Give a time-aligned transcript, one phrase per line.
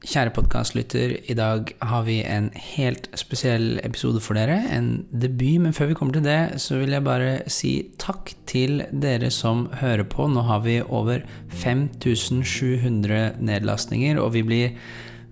[0.00, 4.56] Kjære podkastlytter, i dag har vi en helt spesiell episode for dere.
[4.72, 8.80] En debut, men før vi kommer til det, så vil jeg bare si takk til
[8.96, 10.24] dere som hører på.
[10.32, 11.20] Nå har vi over
[11.52, 14.80] 5700 nedlastninger, og vi blir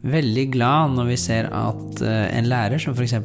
[0.04, 3.16] veldig glad når vi ser at eh, en lærer som f.eks.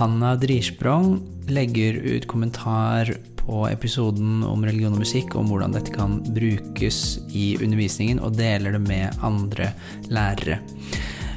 [0.00, 1.20] Hanna Drisprong
[1.50, 3.12] legger ut kommentar
[3.46, 8.74] på episoden om religion og musikk, om hvordan dette kan brukes i undervisningen, og deler
[8.74, 9.70] det med andre
[10.10, 10.58] lærere.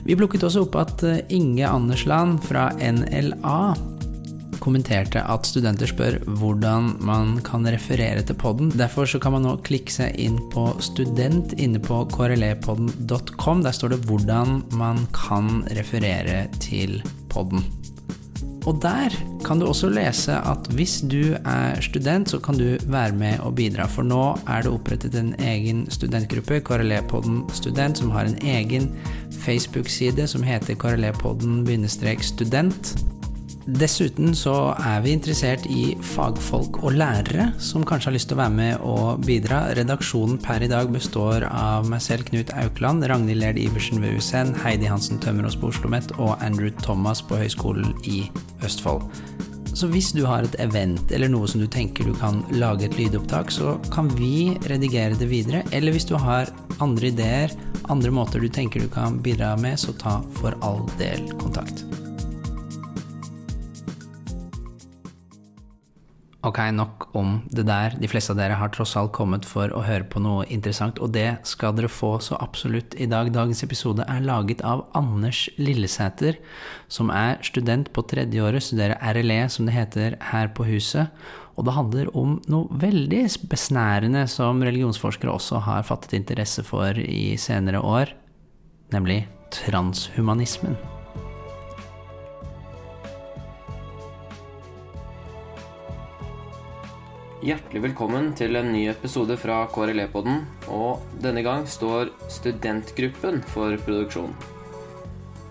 [0.08, 3.62] Vi plukket også opp at eh, Inge Andersland fra NLA
[4.60, 8.72] kommenterte at studenter spør hvordan man kan referere til podden.
[8.76, 13.64] Derfor så kan man nå klikke seg inn på student inne på krlepodden.com.
[13.66, 17.00] Der står det hvordan man kan referere til
[17.32, 17.64] podden.
[18.68, 19.14] Og der
[19.46, 23.56] kan du også lese at hvis du er student, så kan du være med og
[23.56, 23.88] bidra.
[23.88, 28.92] For nå er det opprettet en egen studentgruppe, KRLE-podden student, som har en egen
[29.46, 33.19] Facebook-side som heter KRLE-podden-student.
[33.70, 38.42] Dessuten så er vi interessert i fagfolk og lærere som kanskje har lyst til å
[38.42, 39.60] være med og bidra.
[39.78, 44.56] Redaksjonen per i dag består av meg selv, Knut Aukland, Ragnhild Lerd Iversen ved USN,
[44.64, 48.24] Heidi Hansen Tømmerås på Oslo OsloMet og Andrew Thomas på Høgskolen i
[48.66, 49.06] Østfold.
[49.74, 52.98] Så hvis du har et event eller noe som du tenker du kan lage et
[52.98, 55.64] lydopptak, så kan vi redigere det videre.
[55.72, 57.54] Eller hvis du har andre ideer,
[57.90, 61.89] andre måter du tenker du kan bidra med, så ta for all del kontakt.
[66.40, 67.98] Ok, nok om det der.
[68.00, 71.12] De fleste av dere har tross alt kommet for å høre på noe interessant, og
[71.12, 73.28] det skal dere få så absolutt i dag.
[73.36, 76.38] Dagens episode er laget av Anders Lillesæter,
[76.88, 81.12] som er student på tredjeåret, studerer RLE, som det heter, her på huset.
[81.60, 87.36] Og det handler om noe veldig besnærende som religionsforskere også har fattet interesse for i
[87.36, 88.16] senere år,
[88.96, 89.26] nemlig
[89.60, 90.80] transhumanismen.
[97.40, 100.42] Hjertelig velkommen til en ny episode fra KRLE-podden.
[100.76, 104.34] Og denne gang står studentgruppen for produksjon.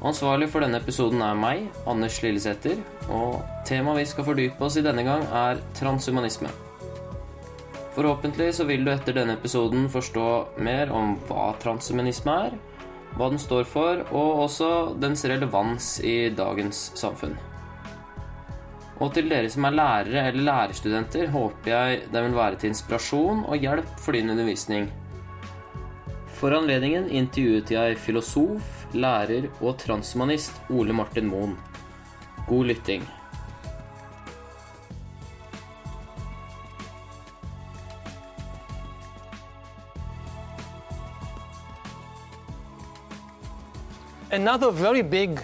[0.05, 2.77] Ansvarlig for denne episoden er meg, Anders Lillesæter.
[3.09, 6.53] Og temaet vi skal fordype oss i denne gang, er transhumanisme.
[7.97, 10.29] Forhåpentlig så vil du etter denne episoden forstå
[10.61, 12.63] mer om hva transhumanisme er,
[13.17, 17.41] hva den står for, og også dens relevans i dagens samfunn.
[18.99, 23.45] Og til dere som er lærere eller lærerstudenter, håper jeg den vil være til inspirasjon
[23.47, 24.89] og hjelp for din undervisning.
[26.39, 31.55] For anledningen intervjuet jeg filosof, lærer og transhumanist Ole Martin Moen.
[32.49, 33.07] God lytting.
[44.31, 45.39] Another very big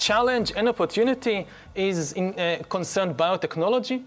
[0.00, 4.02] challenge and opportunity is in, uh, concerned biotechnology.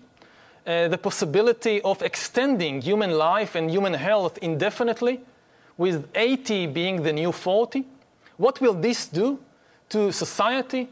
[0.65, 5.19] Uh, the possibility of extending human life and human health indefinitely,
[5.77, 7.85] with 80 being the new 40.
[8.37, 9.39] What will this do
[9.89, 10.89] to society,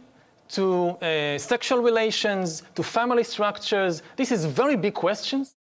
[0.50, 4.04] to uh, sexual relations, to family structures?
[4.18, 5.56] This is very big questions.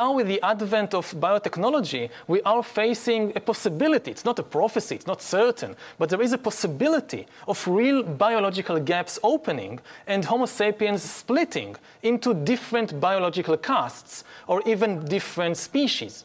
[0.00, 4.10] Now, with the advent of biotechnology, we are facing a possibility.
[4.10, 8.80] It's not a prophecy, it's not certain, but there is a possibility of real biological
[8.80, 9.78] gaps opening
[10.08, 16.24] and Homo sapiens splitting into different biological castes or even different species.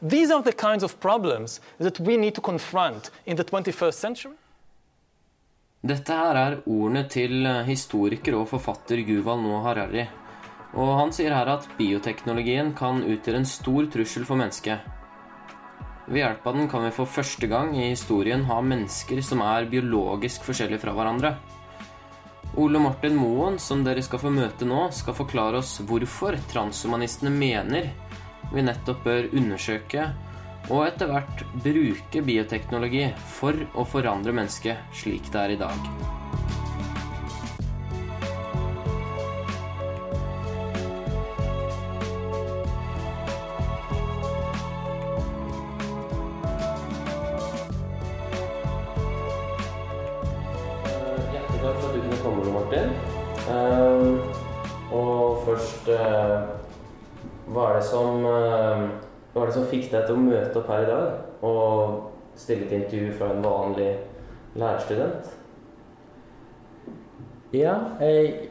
[0.00, 4.34] These are the kinds of problems that we need to confront in the 21st century.
[5.82, 10.06] Dette her er ordene til historiker og forfatter Guval Noah Harari.
[10.72, 14.80] Og han sier her at bioteknologien kan utgjøre en stor trussel for mennesket.
[16.06, 19.68] Ved hjelp av den kan vi for første gang i historien ha mennesker som er
[19.70, 21.36] biologisk forskjellige fra hverandre.
[22.60, 27.92] Ole Martin Moen, som dere skal få møte nå, skal forklare oss hvorfor transhumanistene mener
[28.52, 30.10] vi nettopp bør undersøke
[30.70, 33.06] og etter hvert bruke bioteknologi
[33.38, 35.88] for å forandre mennesket slik det er i dag.
[59.92, 63.44] Er deg til å møte opp her i dag og stille til intervju fra en
[63.44, 63.90] vanlig
[64.58, 65.30] lærerstudent?
[67.52, 68.48] Ja, jeg,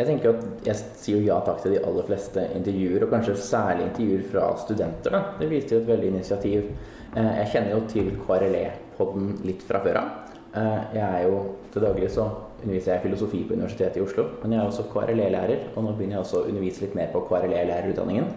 [0.00, 3.86] jeg tenker at jeg sier ja takk til de aller fleste intervjuer, og kanskje særlig
[3.90, 5.18] intervjuer fra studenter.
[5.38, 6.72] Det viser jo et veldig initiativ.
[7.14, 8.64] Eh, jeg kjenner jo til KRLE
[8.96, 10.10] podden litt fra før av.
[10.58, 11.38] Eh, Jeg er jo
[11.72, 12.26] til daglig så
[12.62, 16.18] underviser jeg filosofi på Universitetet i Oslo, men jeg er også KRLE-lærer, og nå begynner
[16.18, 18.28] jeg også å undervise litt mer på KRLE-lærerutdanningen.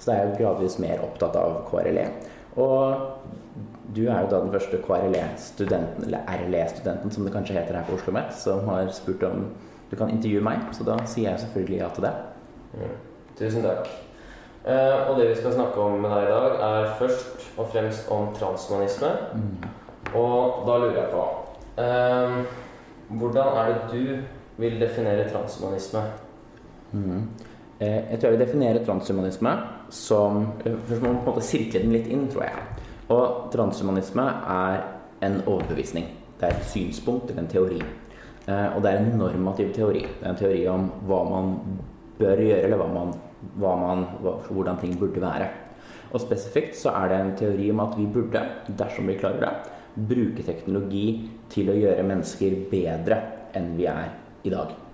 [0.00, 2.06] Så da er jeg gradvis mer opptatt av KRLE.
[2.56, 2.96] Og
[3.96, 7.98] du er jo da den første KRLE-studenten, eller RLE-studenten som det kanskje heter her på
[7.98, 9.50] Oslo OsloMet, som har spurt om
[9.90, 12.12] du kan intervjue meg, så da sier jeg selvfølgelig ja til det.
[12.78, 12.96] Mm.
[13.40, 13.90] Tusen takk.
[14.60, 18.10] Uh, og det vi skal snakke om med deg i dag, er først og fremst
[18.12, 19.12] om transhumanisme.
[20.14, 21.22] Og da lurer jeg på
[21.78, 22.40] uh,
[23.20, 26.02] Hvordan er det du vil definere transhumanisme?
[26.92, 27.22] Mhm.
[27.80, 29.52] Eh, Jeg tror jeg vil definere transhumanisme
[29.90, 32.66] som Først må man på en måte sirkle den litt inn, tror jeg.
[33.10, 34.82] Og transhumanisme er
[35.22, 36.04] en overbevisning.
[36.40, 37.80] Det er et synspunkt eller en teori.
[38.48, 40.04] Eh, Og det er en normativ teori.
[40.20, 41.56] Det er en teori om hva man
[42.18, 43.14] bør gjøre, eller hva man,
[43.56, 44.06] hva man,
[44.50, 45.48] hvordan ting burde være.
[46.12, 48.42] Og spesifikt så er det en teori om at vi burde,
[48.76, 49.52] dersom vi klarer det,
[50.10, 53.22] bruke teknologi til å gjøre mennesker bedre
[53.54, 54.10] enn vi er
[54.44, 54.89] i dag.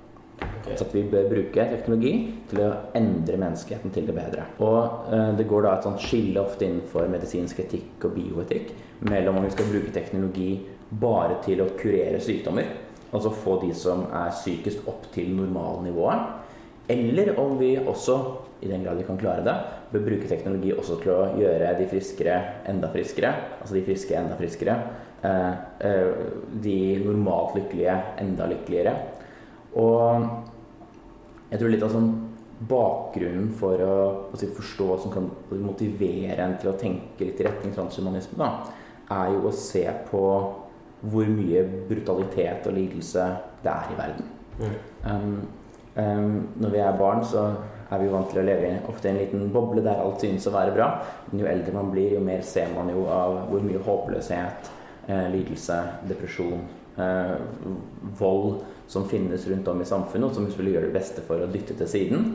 [0.67, 2.13] Så at vi bør bruke teknologi
[2.51, 4.49] til å endre menneskeheten til det bedre.
[4.67, 8.73] Og eh, det går da et sånt skille ofte innenfor medisinsk etikk og bioetikk
[9.07, 10.51] mellom om vi skal bruke teknologi
[10.91, 12.69] bare til å kurere sykdommer,
[13.13, 16.45] altså få de som er sykest opp til normalnivået,
[16.89, 18.17] eller om vi også,
[18.63, 19.55] i den grad vi kan klare det,
[19.91, 22.37] bør bruke teknologi også til å gjøre de friskere
[22.71, 24.77] enda friskere, altså de friske enda friskere,
[25.27, 25.53] eh,
[25.89, 26.13] eh,
[26.63, 28.95] de normalt lykkelige enda lykkeligere.
[29.77, 32.09] Og jeg tror litt av sånn
[32.67, 33.97] bakgrunnen for å,
[34.33, 35.29] å si, forstå hva som kan
[35.61, 38.49] motivere en til å tenke litt i retning transhumanisme, da,
[39.13, 40.23] er jo å se på
[41.07, 43.27] hvor mye brutalitet og lidelse
[43.63, 44.31] det er i verden.
[45.05, 45.35] Um,
[45.95, 47.45] um, når vi er barn, så
[47.93, 50.55] er vi vant til å leve i ofte en liten boble der alt synes å
[50.55, 50.89] være bra.
[51.29, 54.73] Men jo eldre man blir, jo mer ser man jo av hvor mye håpløshet,
[55.07, 55.79] eh, lidelse,
[56.09, 56.65] depresjon,
[56.97, 57.37] eh,
[58.19, 61.43] vold som finnes rundt om i samfunnet, og som vi selvfølgelig gjør det beste for
[61.43, 62.29] å dytte til siden.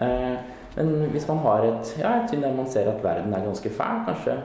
[0.00, 0.38] Eh,
[0.78, 3.70] men hvis man har et, ja, et syn der man ser at verden er ganske
[3.74, 4.36] fæl, kanskje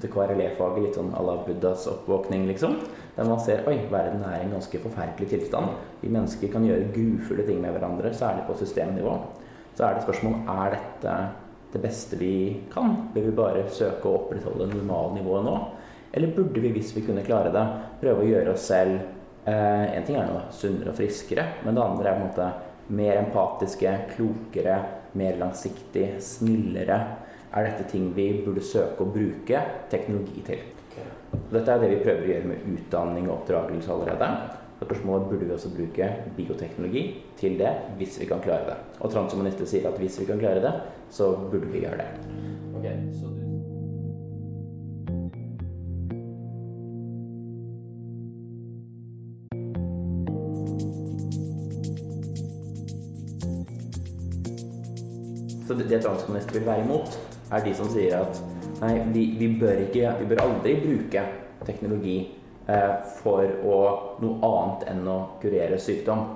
[0.00, 2.76] til KRLE-faget litt sånn à la Buddhas oppvåkning, liksom,
[3.16, 5.72] der man ser oi, verden er i en ganske forferdelig tilstand.
[6.00, 9.16] Vi mennesker kan gjøre grufulle ting med hverandre, særlig på systemnivå.
[9.74, 11.16] Så er det spørsmål er dette
[11.72, 12.34] det beste vi
[12.70, 12.94] kan?
[13.14, 15.56] Bør vi bare søke å opprettholde normalnivået nå?
[16.12, 17.64] Eller burde vi, hvis vi kunne klare det,
[18.02, 19.00] prøve å gjøre oss selv
[19.46, 22.50] eh, En ting er noe sunnere og friskere, men det andre er på en måte
[22.92, 24.78] mer empatiske, klokere,
[25.18, 26.98] mer langsiktig, snillere.
[27.52, 29.60] Er dette ting vi burde søke å bruke
[29.92, 30.64] teknologi til?
[31.52, 34.28] Dette er det vi prøver å gjøre med utdanning og oppdragelse allerede.
[34.82, 37.04] Spørsmålet burde vi også bruke bioteknologi
[37.38, 38.78] til det hvis vi kan klare det.
[39.00, 40.74] Og transhumanister sier at hvis vi kan klare det,
[41.12, 42.10] så burde vi gjøre det.
[42.76, 42.88] Ok,
[55.72, 57.14] så det, det transhumanister vil være imot,
[57.52, 58.40] er de som sier at
[58.82, 61.22] nei, vi, vi, bør, ikke, vi bør aldri bruke
[61.64, 62.16] teknologi
[62.68, 62.90] eh,
[63.22, 63.78] for å,
[64.20, 66.26] noe annet enn å kurere sykdom.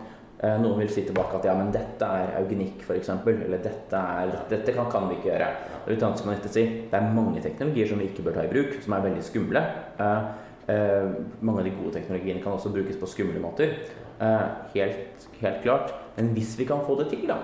[0.41, 3.12] Eh, noen vil si tilbake at ja, men dette er eugenikk f.eks.
[3.27, 5.50] Eller dette, er, dette kan, kan vi ikke gjøre.
[5.85, 8.73] Det vil transkommunister si det er mange teknologier som vi ikke bør ta i bruk,
[8.85, 9.65] som er veldig skumle.
[10.00, 10.32] Eh,
[10.73, 11.12] eh,
[11.43, 13.77] mange av de gode teknologiene kan også brukes på skumle måter.
[14.17, 15.93] Eh, helt, helt klart.
[16.17, 17.43] Men hvis vi kan få det til, da,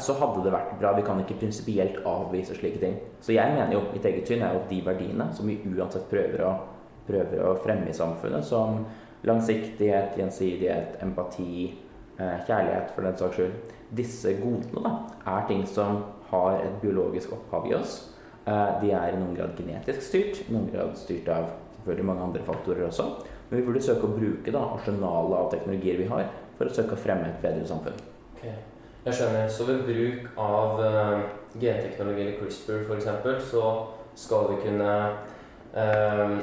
[0.00, 0.92] så hadde det vært bra.
[0.96, 2.98] Vi kan ikke prinsipielt avvise slike ting.
[3.20, 6.44] Så jeg mener jo, mitt eget syn er jo de verdiene som vi uansett prøver
[6.46, 6.52] å,
[7.08, 8.84] prøver å fremme i samfunnet, som
[9.26, 11.74] langsiktighet, gjensidighet, empati,
[12.18, 14.94] eh, kjærlighet for den saks skyld, disse godene da,
[15.26, 18.14] er ting som har et biologisk opphav i oss.
[18.46, 22.22] Eh, De er i noen grad genetisk styrt, i noen grad styrt av selvfølgelig mange
[22.22, 23.08] andre faktorer også.
[23.50, 26.26] Men vi burde søke å bruke da, arsenalet av teknologier vi har,
[26.58, 27.96] for å søke å fremme et bedre samfunn.
[28.36, 28.44] Ok,
[29.08, 29.48] Jeg skjønner.
[29.48, 31.22] Så ved bruk av uh,
[31.56, 33.64] genteknologi eller CRISPR f.eks., så
[34.18, 34.92] skal vi kunne
[35.72, 36.34] uh,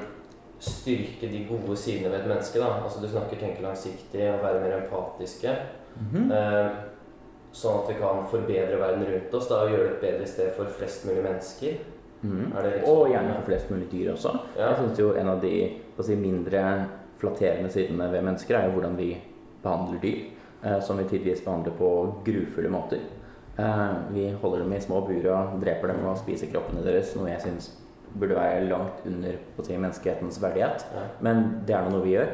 [0.66, 2.60] styrke de gode sidene ved et menneske.
[2.60, 2.80] da.
[2.84, 5.56] Altså Du snakker tenke langsiktig og være mer empatiske.
[5.96, 6.32] Mm -hmm.
[6.34, 6.72] uh,
[7.52, 10.52] sånn at vi kan forbedre verden rundt oss da, og gjøre det et bedre sted
[10.58, 11.74] for flest mulig mennesker.
[12.22, 12.52] Mm.
[12.52, 14.40] Det liksom- Og gjerne for flest mulig dyr også.
[14.58, 14.68] Ja.
[14.68, 16.86] Jeg synes jo En av de si, mindre
[17.18, 19.22] flatterende sidene ved mennesker er jo hvordan vi
[19.64, 20.35] behandler dyr.
[20.66, 23.00] Eh, som vi tidvis behandler på grufulle måter.
[23.58, 27.30] Eh, vi holder dem i små bur og dreper dem og spiser kroppene deres, noe
[27.30, 27.68] jeg syns
[28.16, 30.88] burde være langt under på si, menneskehetens verdighet.
[31.22, 32.32] Men det er noe vi gjør.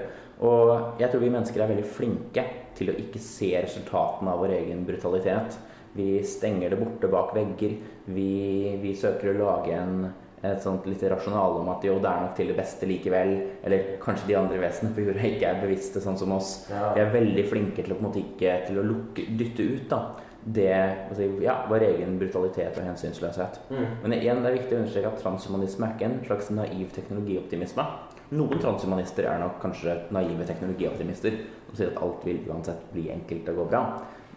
[0.48, 2.46] Og jeg tror vi mennesker er veldig flinke
[2.78, 5.58] til å ikke se resultatene av vår egen brutalitet.
[5.98, 7.76] Vi stenger det borte bak vegger.
[8.06, 8.32] Vi,
[8.80, 10.06] vi søker å lage en,
[10.41, 13.33] et sånt litt rasjonale om at jo, det er nok til det beste likevel.
[13.62, 16.53] Eller kanskje de andre vesenene på jorda ikke er bevisste sånn som oss.
[16.71, 16.91] Ja.
[16.95, 19.88] Vi er veldig flinke til å på en måte ikke til å lukke, dytte ut
[19.91, 20.01] da,
[20.41, 20.71] det,
[21.13, 23.60] si, ja, vår egen brutalitet og hensynsløshet.
[23.69, 23.83] Mm.
[24.01, 27.86] Men igjen, det er viktig å understreke at transhumanisme er ikke en slags naiv teknologioptimisme.
[28.31, 33.50] Noen transhumanister er nok kanskje naive teknologioptimister som sier at alt vil uansett bli enkelt
[33.51, 33.83] og gå bra.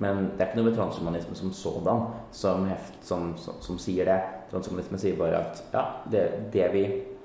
[0.02, 4.10] Men det er ikke noe med transhumanisme som sådan som, heft, som, som, som sier
[4.10, 4.18] det.
[4.54, 6.84] Transhumanisme sier bare at ja, det, det vi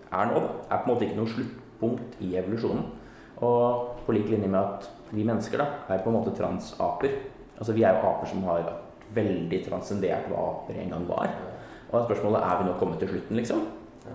[0.09, 2.87] er nå, da, er på en måte ikke noe sluttpunkt i evolusjonen.
[3.45, 7.15] Og på lik linje med at vi mennesker da, er på en måte transaper.
[7.59, 8.65] Altså Vi er jo aper som har
[9.15, 11.33] veldig transcendert hva aper en gang var.
[11.89, 13.63] Og spørsmålet er vi nå kommet til slutten, liksom?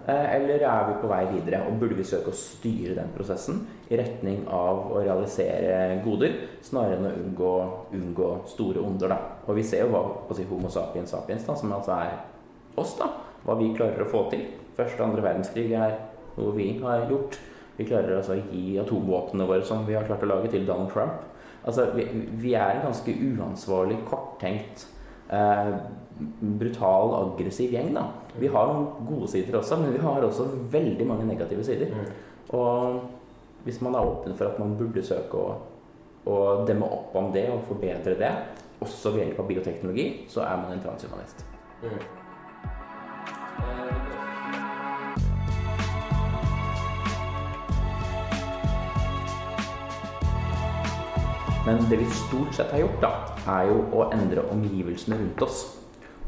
[0.07, 1.63] Eh, Eller er vi på vei videre?
[1.69, 6.99] Og burde vi søke å styre den prosessen i retning av å realisere goder, snarere
[6.99, 7.55] enn å unngå,
[7.99, 9.15] unngå store onder?
[9.15, 9.19] da.
[9.47, 12.15] Og vi ser jo hva si, Homo sapiens sapiens, da, som altså er
[12.81, 13.11] oss, da.
[13.45, 14.47] Hva vi klarer å få til.
[14.75, 15.99] Første og andre verdenskrig er
[16.39, 17.39] noe vi har gjort.
[17.77, 20.93] Vi klarer altså å gi atomvåpnene våre som vi har klart å lage, til Donald
[20.95, 21.23] Trump.
[21.65, 22.07] Altså, vi,
[22.43, 24.87] vi er en ganske uansvarlig, korttenkt
[25.33, 25.75] eh,
[26.61, 27.93] brutal, aggressiv gjeng.
[27.97, 28.07] da.
[28.39, 31.95] Vi har noen gode sider også, men vi har også veldig mange negative sider.
[32.55, 33.01] Og
[33.65, 35.55] hvis man er åpen for at man burde søke å,
[36.31, 36.37] å
[36.69, 38.35] demme opp om det og forbedre det,
[38.85, 41.47] også ved hjelp av bioteknologi, så er man en transhumanist.
[41.83, 42.24] Mm.
[51.67, 53.11] Men det vi stort sett har gjort, da,
[53.49, 55.63] er jo å endre omgivelsene rundt oss.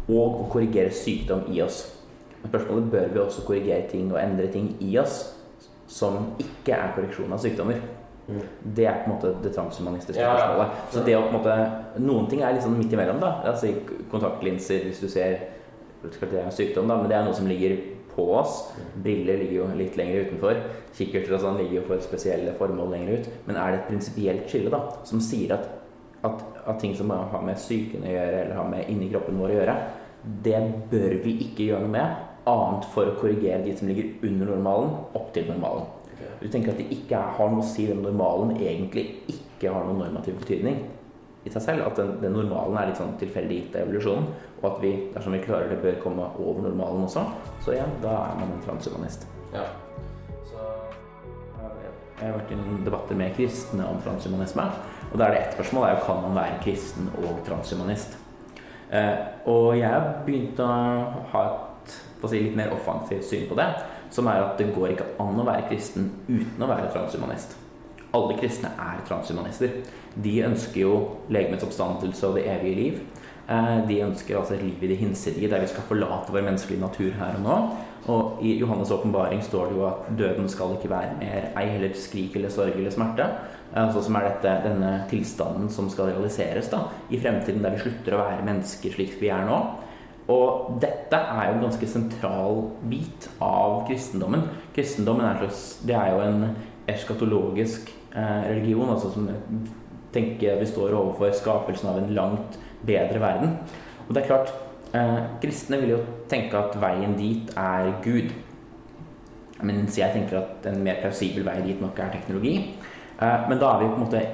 [0.09, 1.83] Og å korrigere sykdom i oss.
[2.41, 5.25] Men spørsmålet bør vi også korrigere ting og endre ting i oss
[5.87, 7.83] som ikke er korreksjon av sykdommer.
[8.27, 8.41] Mm.
[8.75, 10.81] Det er på en måte det transhumanistiske Ja, spørsmålet.
[10.95, 13.37] Så det å på en måte Noen ting er liksom midt imellom, da.
[13.47, 13.71] Altså
[14.11, 15.37] kontaktlinser, hvis du ser
[16.03, 17.77] Det er en sykdom, da, men det er noe som ligger
[18.17, 18.61] på oss.
[19.03, 20.61] Briller ligger jo litt lenger utenfor.
[20.97, 23.33] Kikkerter og sånn ligger jo for spesielle formål lenger ut.
[23.49, 25.69] Men er det et prinsipielt skille da, som sier at,
[26.27, 29.53] at, at ting som har med psyken å gjøre, eller har med inni kroppen vår
[29.53, 29.77] å gjøre,
[30.47, 34.53] det bør vi ikke gjøre noe med, annet for å korrigere de som ligger under
[34.55, 35.87] normalen, opp til normalen.
[36.41, 40.03] Du tenker at det ikke har noe å si hvem normalen egentlig ikke har noen
[40.05, 40.83] normativ betydning
[41.47, 41.87] i seg selv.
[41.87, 44.29] At den, den normalen er litt sånn tilfeldig gitt av evolusjonen.
[44.61, 47.25] Og at vi, dersom vi klarer det, bør komme over normalen også.
[47.65, 49.27] Så igjen, da er man en transhumanist.
[49.55, 49.67] Ja.
[50.49, 50.63] Så
[52.17, 54.69] Jeg har vært i noen debatter med kristne om transhumanisme.
[55.11, 58.17] Og da er det ett spørsmål er jo kan man være kristen og transhumanist.
[58.91, 59.15] Eh,
[59.51, 60.71] og jeg har begynt å
[61.33, 61.95] ha et
[62.31, 63.69] si, litt mer offensivt syn på det.
[64.15, 67.57] Som er at det går ikke an å være kristen uten å være transhumanist.
[68.17, 69.81] Alle kristne er transhumanister.
[70.17, 70.97] De ønsker jo
[71.29, 73.01] legemets oppstandelse og det evige liv.
[73.49, 76.81] Eh, De ønsker altså et liv i det hinsidige, der vi skal forlate vår menneskelige
[76.81, 77.59] natur her og nå.
[78.07, 81.95] Og i Johannes' åpenbaring står det jo at døden skal ikke være mer, ei heller
[81.95, 83.27] skrik eller sorg eller smerte.
[83.75, 88.15] Altså som er dette, denne tilstanden som skal realiseres da, i fremtiden, der vi slutter
[88.15, 89.59] å være mennesker slik vi er nå.
[90.33, 94.47] Og dette er jo en ganske sentral bit av kristendommen.
[94.75, 96.49] Kristendommen er, slags, det er jo en
[96.91, 99.27] eskatologisk religion, altså som
[100.17, 103.57] tenker vi står overfor skapelsen av en langt bedre verden.
[104.07, 104.53] Og det er klart,
[104.95, 108.33] eh, kristne vil jo tenke at veien dit er Gud.
[109.63, 112.57] Mens jeg tenker at en mer plausibel vei dit nok er teknologi.
[113.21, 114.27] Eh, men da er vi på en måte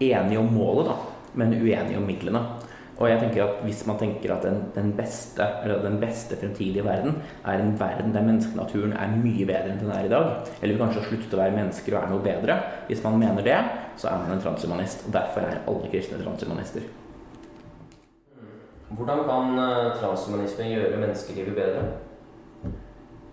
[0.00, 0.96] enige om målet, da,
[1.34, 2.44] men uenige om midlene.
[3.00, 6.84] Og jeg tenker at hvis man tenker at den, den, beste, eller den beste fremtidige
[6.84, 7.14] verden
[7.48, 10.26] er en verden der menneskenaturen er mye bedre enn den er i dag,
[10.60, 12.58] eller vi kanskje har sluttet å være mennesker og er noe bedre
[12.90, 13.56] Hvis man mener det,
[13.96, 15.06] så er man en transhumanist.
[15.08, 16.84] Og derfor er alle kristne transhumanister.
[18.90, 21.82] Hvordan kan eh, transhumanisme gjøre menneskelivet bedre?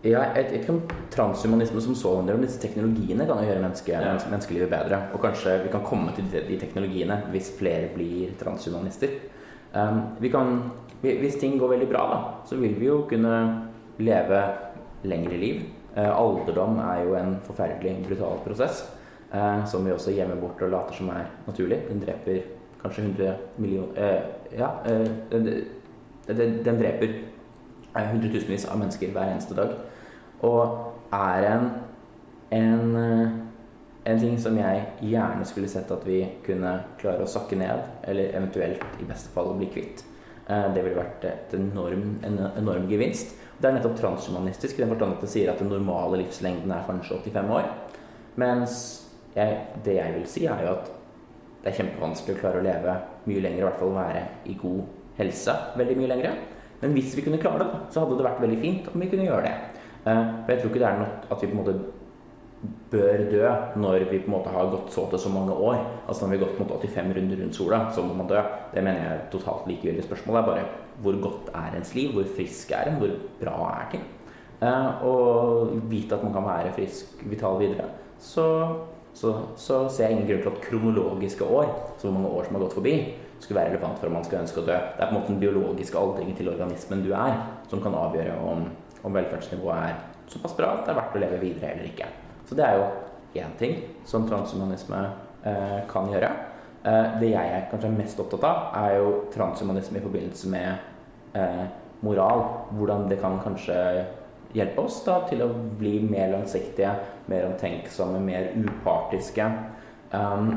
[0.05, 0.81] Ja, jeg vet ikke om
[1.11, 4.13] transhumanisme som sådan under, men disse teknologiene kan jo gjøre menneske, Ja.
[4.29, 5.01] menneskelivet bedre.
[5.13, 9.09] Og kanskje vi kan komme til de teknologiene hvis flere blir transhumanister.
[9.73, 10.61] Um, vi kan,
[11.01, 13.33] hvis ting går veldig bra, da, så vil vi jo kunne
[13.97, 14.43] leve
[15.03, 15.65] lengre liv.
[15.97, 18.83] Eh, alderdom er jo en forferdelig brutal prosess,
[19.33, 21.79] eh, som vi også gjemmer bort og later som er naturlig.
[21.89, 22.41] Den dreper
[22.83, 27.07] kanskje 100 millioner eh, Ja, eh, den, den, dreper
[27.95, 29.73] eh, hundretusenvis av mennesker hver eneste dag.
[30.45, 31.69] Og er en,
[32.51, 32.97] en,
[34.07, 38.35] en ting som jeg gjerne skulle sett at vi kunne klare å sakke ned, eller
[38.37, 40.03] eventuelt i beste fall bli kvitt.
[40.47, 43.35] Eh, Det ville vært et enorm, en enorm gevinst.
[43.59, 46.85] Det er nettopp transhumanistisk i den forstand at det sier at den normale livslengden er
[46.87, 47.67] kanskje 85 år.
[48.37, 48.77] Mens
[49.35, 50.91] jeg, det jeg vil si, er jo at
[51.63, 52.95] det er kjempevanskelig å klare å leve
[53.27, 54.85] mye lenger, i hvert fall være i god
[55.17, 56.39] helse veldig mye lenger.
[56.79, 59.27] Men hvis vi kunne klare det, så hadde det vært veldig fint om vi kunne
[59.27, 59.55] gjøre det.
[60.05, 61.79] Eh, for jeg tror ikke det er noe at vi på en måte
[62.91, 65.79] bør dø når vi på en måte har gått så til så mange år.
[66.07, 68.29] Altså når vi har gått på en måte 85 runder rundt sola, så må man
[68.31, 68.41] dø.
[68.73, 70.05] Det mener jeg er totalt likegyldig.
[70.07, 70.67] Spørsmålet er bare
[71.03, 72.15] hvor godt er ens liv?
[72.15, 72.99] Hvor frisk er en?
[73.01, 74.07] Hvor bra er ting?
[74.61, 77.91] Eh, og vite at man kan være frisk, vital videre.
[78.19, 78.47] Så,
[79.13, 82.57] så, så ser jeg ingen grunn til at kronologiske år, så hvor mange år som
[82.57, 82.97] har gått forbi,
[83.39, 84.73] skulle være relevant for om man skal ønske å dø.
[84.73, 87.37] Det er på en måte den biologiske aldringen til organismen du er,
[87.69, 88.65] som kan avgjøre om,
[89.05, 92.09] om velferdsnivået er såpass bra at det er verdt å leve videre eller ikke.
[92.47, 92.85] Så det er jo
[93.37, 94.99] én ting som transhumanisme
[95.45, 96.29] eh, kan gjøre.
[96.87, 101.65] Eh, det jeg er kanskje mest opptatt av, er jo transhumanisme i forbindelse med eh,
[102.05, 102.45] moral.
[102.77, 103.77] Hvordan det kan kanskje
[104.55, 106.93] hjelpe oss da, til å bli mer langsiktige,
[107.27, 109.47] mer omtenksomme, mer upartiske.
[110.13, 110.53] Um,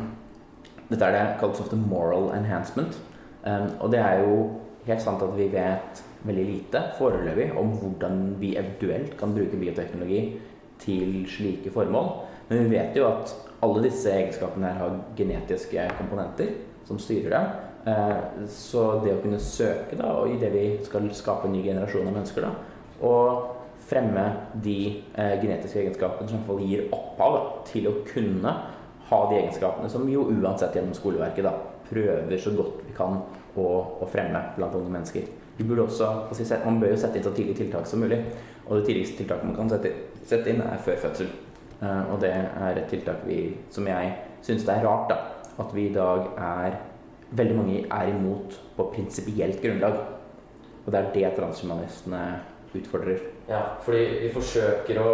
[0.90, 2.96] dette er det kalles ofte moral enhancement.
[3.42, 4.36] Um, og det er jo
[4.86, 10.22] helt sant at vi vet veldig lite foreløpig om hvordan vi eventuelt kan bruke bioteknologi
[10.82, 12.10] til slike formål.
[12.48, 16.54] Men vi vet jo at alle disse egenskapene her har genetiske komponenter
[16.88, 17.44] som styrer det.
[17.90, 22.08] Eh, så det å kunne søke da, i det vi skal skape en ny generasjon
[22.08, 22.52] av mennesker, da,
[23.06, 23.56] og
[23.90, 24.26] fremme
[24.64, 24.76] de
[25.14, 28.54] eh, genetiske egenskapene som i hvert fall gir opphav da, til å kunne
[29.10, 31.54] ha de egenskapene som vi jo uansett gjennom skoleverket da,
[31.88, 33.18] prøver så godt vi kan
[33.58, 33.66] å,
[33.98, 35.30] å fremme blant unge mennesker.
[35.60, 36.06] Også,
[36.64, 38.20] Man bør jo sette inn så tidlige tiltak som mulig.
[38.68, 39.90] Og det tidligste tiltaket man kan sette,
[40.30, 41.30] sette inn, er før fødsel.
[41.80, 44.12] Uh, og det er et tiltak vi, som jeg
[44.44, 45.16] syns det er rart da,
[45.62, 46.78] at vi i dag er
[47.30, 50.00] Veldig mange er imot på prinsipielt grunnlag.
[50.82, 52.22] Og det er det transhumanistene
[52.74, 53.20] utfordrer.
[53.46, 55.12] Ja, fordi vi forsøker å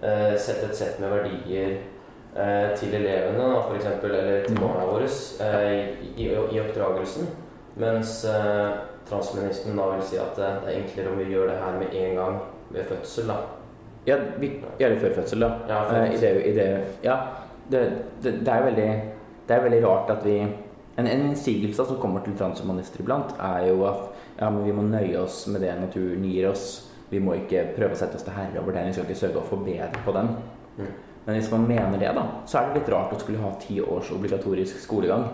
[0.00, 4.62] eh, sette et sett med verdier eh, til elevene, da, for eksempel, eller til mm.
[4.62, 5.10] barna våre,
[5.68, 5.84] i,
[6.14, 7.28] i, i, oppdragelsen.
[7.84, 8.22] Mens
[9.10, 12.20] transhumanistene da vil si at det er enklere om vi gjør det her med en
[12.22, 12.40] gang
[12.72, 13.42] ved fødsel, da.
[14.06, 15.50] Ja, vi gjør det før fødsel, da.
[15.68, 16.04] Ja, før.
[16.12, 16.68] I det, i det,
[17.04, 17.16] ja
[17.70, 17.80] det,
[18.22, 18.88] det, det, er veldig,
[19.48, 20.38] det er veldig rart at vi
[20.94, 24.02] En, en innsigelse som kommer til transhumanister iblant, er jo at
[24.38, 26.92] ja, men vi må nøye oss med det naturen gir oss.
[27.10, 28.86] Vi må ikke prøve å sette oss til herre over den.
[28.86, 30.30] Vi skal ikke søke å forbedre på den.
[30.76, 30.92] Mm.
[31.24, 33.80] Men hvis man mener det, da, så er det litt rart å skulle ha ti
[33.82, 35.26] års obligatorisk skolegang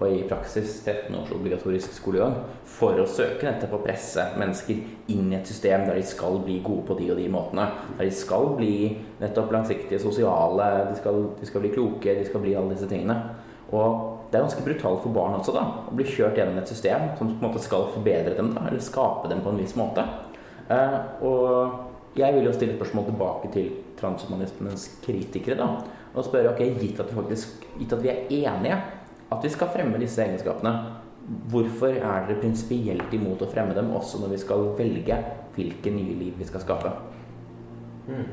[0.00, 4.78] og i praksis 13 års obligatorisk skolegang for å søke nettopp å presse mennesker
[5.12, 7.66] inn i et system der de skal bli gode på de og de måtene.
[7.98, 8.74] Der de skal bli
[9.20, 13.18] nettopp langsiktige, sosiale, de skal, de skal bli kloke, de skal bli alle disse tingene.
[13.76, 17.10] Og det er ganske brutalt for barn også da, å bli kjørt gjennom et system
[17.18, 20.06] som på en måte skal forbedre dem, da, eller skape dem på en viss måte.
[20.70, 23.68] Eh, og jeg vil jo stille spørsmål tilbake til
[24.00, 25.58] transhumanismens kritikere.
[25.60, 25.68] da,
[26.14, 28.80] Og spørre ok, gitt at, faktisk, gitt at vi er enige
[29.30, 30.74] at vi skal fremme disse egenskapene.
[31.50, 35.18] Hvorfor er dere prinsipielt imot å fremme dem også når vi skal velge
[35.54, 36.94] hvilke nye liv vi skal skape?
[38.10, 38.28] Mm.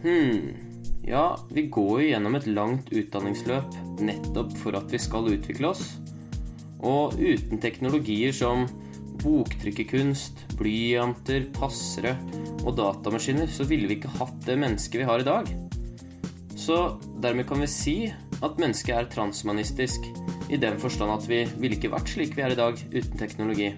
[0.00, 0.54] Hmm.
[1.04, 5.82] Ja, vi går jo gjennom et langt utdanningsløp nettopp for at vi skal utvikle oss.
[6.80, 8.68] Og uten teknologier som
[9.22, 12.16] boktrykkerkunst, blyanter, passere
[12.64, 15.50] og datamaskiner, så ville vi ikke hatt det mennesket vi har i dag.
[16.60, 16.80] Så
[17.22, 17.96] dermed kan vi si
[18.40, 20.04] at mennesket er transhumanistisk,
[20.50, 23.70] i den forstand at vi ville ikke vært slik vi er i dag uten teknologi.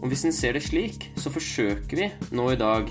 [0.00, 2.90] Og hvis en ser det slik, så forsøker vi nå i dag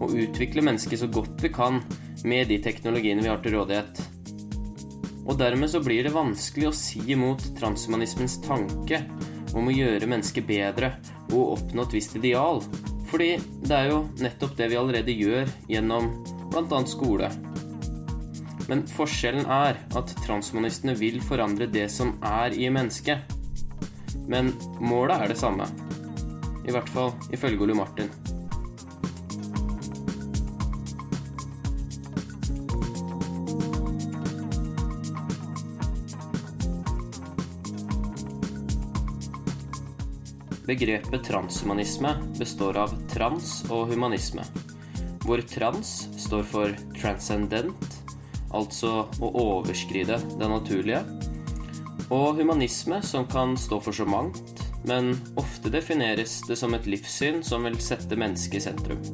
[0.00, 1.80] å utvikle mennesket så godt vi kan
[2.28, 4.02] med de teknologiene vi har til rådighet.
[5.26, 9.02] Og dermed så blir det vanskelig å si imot transhumanismens tanke
[9.56, 10.92] om å gjøre mennesket bedre
[11.32, 12.60] og oppnå et visst ideal.
[13.10, 16.10] Fordi det er jo nettopp det vi allerede gjør gjennom
[16.50, 16.80] bl.a.
[16.90, 17.30] skole.
[18.66, 23.22] Men forskjellen er at transhumanistene vil forandre det som er i mennesket.
[24.26, 24.50] Men
[24.82, 25.68] målet er det samme.
[26.66, 28.10] I hvert fall ifølge Ole Martin.
[40.66, 44.42] Begrepet transhumanisme består av trans og humanisme,
[45.22, 47.86] hvor trans står for transcendent,
[48.50, 51.04] altså å overskride det naturlige,
[52.10, 57.44] og humanisme som kan stå for så mangt, men ofte defineres det som et livssyn
[57.46, 59.06] som vil sette mennesket i sentrum.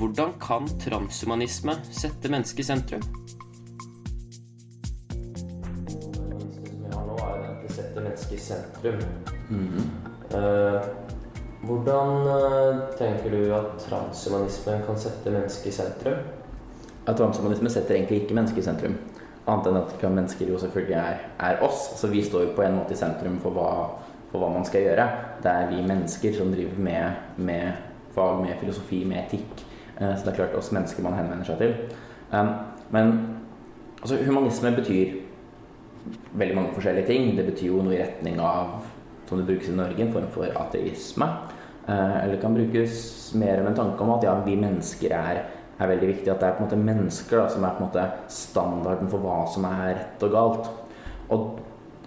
[0.00, 3.08] Hvordan kan transhumanisme sette mennesket i sentrum?
[8.38, 9.04] I sentrum.
[9.50, 9.84] Mm.
[10.32, 10.80] Uh,
[11.66, 16.26] hvordan uh, tenker du at transhumanismen kan sette mennesket i sentrum?
[17.08, 18.98] At transhumanisme setter egentlig ikke mennesket i sentrum.
[19.48, 21.86] Annet enn at mennesker jo selvfølgelig er, er oss.
[22.00, 23.70] Så vi står jo på en måte i sentrum for hva,
[24.28, 25.06] for hva man skal gjøre.
[25.42, 27.70] Det er vi mennesker som driver med, med
[28.14, 29.64] fag, med filosofi, med etikk.
[29.96, 31.74] Eh, så det er klart oss mennesker man henvender seg til.
[32.28, 32.52] Um,
[32.92, 33.14] men
[34.02, 35.16] altså, humanisme betyr
[36.38, 37.30] veldig mange forskjellige ting.
[37.36, 38.80] Det betyr jo noe i retning av,
[39.28, 41.28] som det brukes i Norge, en form for ateisme.
[41.88, 45.38] Eller eller kan brukes mer med en tanke om at ja, vi mennesker er
[45.78, 46.30] er veldig viktig.
[46.32, 49.24] At det er på en måte mennesker da, som er på en måte standarden for
[49.24, 50.70] hva som er rett og galt.
[51.34, 51.48] Og,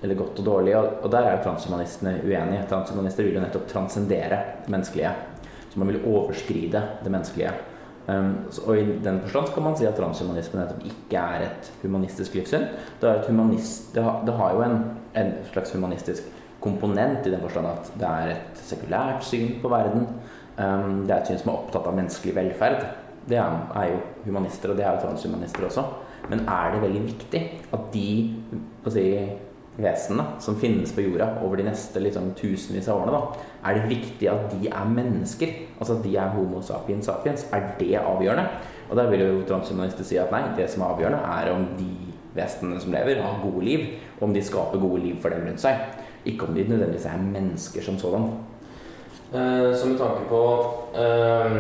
[0.02, 0.76] eller godt og dårlig.
[0.78, 2.66] Og, og der er jo transhumanistene uenige.
[2.70, 5.14] Transhumanister vil jo nettopp transcendere det menneskelige.
[5.72, 7.54] Så man vil overskride det menneskelige.
[8.10, 8.32] Um,
[8.66, 12.66] og i den forstand kan man si at transhumanisme ikke er et humanistisk livssyn.
[13.02, 14.80] Det, er et humanist, det, har, det har jo en,
[15.22, 20.10] en, slags humanistisk komponent i den forstand at det er et sekulært syn på verden.
[20.58, 22.84] Um, det er et syn som er opptatt av menneskelig velferd
[23.30, 25.84] det er jo humanister, og det er jo transhumanister også.
[26.30, 27.42] Men er det veldig viktig
[27.74, 28.10] at de
[28.90, 29.06] si,
[29.78, 33.92] vesenene som finnes på jorda over de neste liksom, tusenvis av årene, da, er det
[33.92, 35.54] viktig at de er mennesker?
[35.78, 37.46] Altså at de er homo sapiens sapiens?
[37.56, 38.48] Er det avgjørende?
[38.90, 41.92] Og der vil jo transhumanister si at nei, det som er avgjørende, er om de
[42.36, 43.86] vesenene som lever, har gode liv,
[44.20, 45.80] og om de skaper gode liv for dem rundt seg.
[46.28, 48.28] Ikke om de nødvendigvis er mennesker som sådan.
[49.32, 50.42] Eh, så med tanke på
[51.00, 51.56] eh,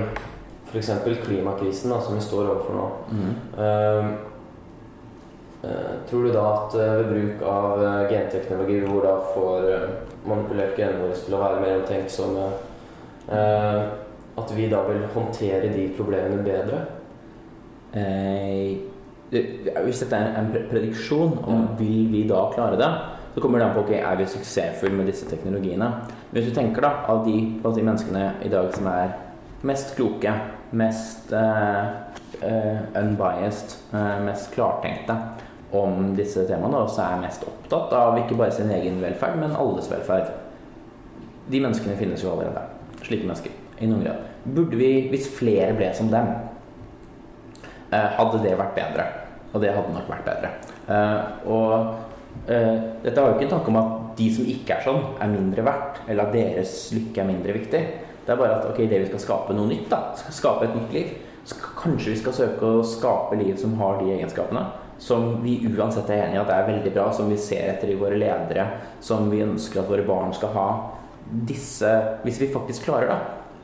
[0.71, 0.91] f.eks.
[1.24, 2.86] klimakrisen da, som vi står overfor nå.
[3.12, 3.32] Mm.
[3.58, 4.06] Uh,
[6.10, 9.67] tror du da at uh, ved bruk av genteknologi, hvor da får
[10.26, 12.47] manipulert genene til å være mer omtenksomme,
[14.41, 16.82] at vi da vil håndtere de problemene bedre?
[19.32, 22.88] hvis dette er en prediksjon om vil vi da klare det,
[23.34, 25.89] så kommer det an på ok, er vi suksessfulle med disse teknologiene.
[26.32, 29.13] Men hvis du tenker da, av de, de menneskene i dag som er
[29.67, 30.34] mest kloke,
[30.71, 31.91] mest uh,
[33.00, 33.78] unbiased,
[34.26, 35.15] mest klartenkte
[35.77, 39.55] om disse temaene, og som er mest opptatt av ikke bare sin egen velferd, men
[39.55, 40.29] alles velferd.
[41.51, 42.63] De menneskene finnes jo allerede.
[43.01, 43.55] Slike mennesker.
[43.81, 44.27] I noen grad.
[44.43, 46.29] Burde vi, hvis flere ble som dem,
[47.91, 49.07] hadde det vært bedre.
[49.51, 50.51] Og det hadde nok vært bedre.
[51.45, 51.97] og
[52.47, 55.65] dette har jo ikke en tanke om at de som ikke er sånn, er mindre
[55.65, 57.81] verdt, eller at deres lykke er mindre viktig.
[58.21, 60.95] Det er bare at ok, det vi skal skape noe nytt, da, skape et nytt
[60.95, 61.12] liv,
[61.79, 64.63] kanskje vi skal søke å skape liv som har de egenskapene.
[65.01, 67.97] Som vi uansett er enig i at er veldig bra, som vi ser etter i
[67.97, 68.67] våre ledere,
[69.01, 70.67] som vi ønsker at våre barn skal ha.
[71.49, 71.89] Disse
[72.25, 73.19] Hvis vi faktisk klarer da,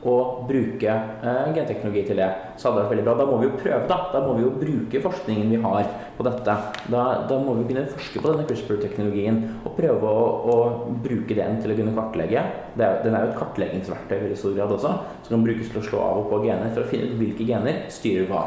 [0.06, 3.14] å bruke eh, genteknologi til det, så hadde det vært veldig bra.
[3.18, 3.96] Da må vi jo prøve, da.
[4.12, 6.54] Da må vi jo bruke forskningen vi har på dette.
[6.94, 10.56] Da, da må vi kunne forske på denne CRISPR-teknologien og prøve å, å,
[11.02, 12.46] bruke den til å kunne kartlegge.
[12.78, 14.94] Er, den er jo et kartleggingsverktøy i stor grad også,
[15.26, 17.48] som kan brukes til å slå av og på gener for å finne ut hvilke
[17.48, 18.46] gener styrer hva.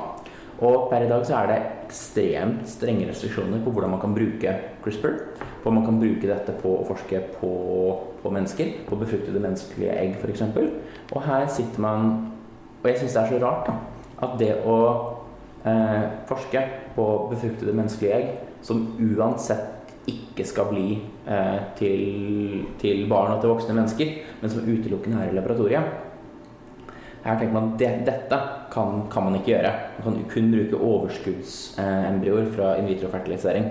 [0.62, 4.54] Og per i dag så er det ekstremt strenge restriksjoner på hvordan man kan bruke
[4.84, 5.18] CRISPR.
[5.64, 7.52] På man kan bruke dette på å forske på,
[8.24, 10.46] på mennesker, på befruktede menneskelige egg f.eks.
[11.12, 12.14] Og her sitter man
[12.82, 13.74] Og jeg syns det er så rart da,
[14.26, 14.78] at det å
[15.70, 16.64] eh, forske
[16.96, 18.32] på befruktede menneskelige egg,
[18.66, 20.96] som uansett ikke skal bli
[21.30, 26.11] eh, til, til barn og til voksne mennesker, men som utelukkende er i laboratoriet
[27.22, 28.40] her tenker man at det, dette
[28.74, 29.72] kan, kan, man ikke gjøre.
[30.00, 33.68] Man kan kun bruke overskuddsembryoer fra in vitro-fertilisering.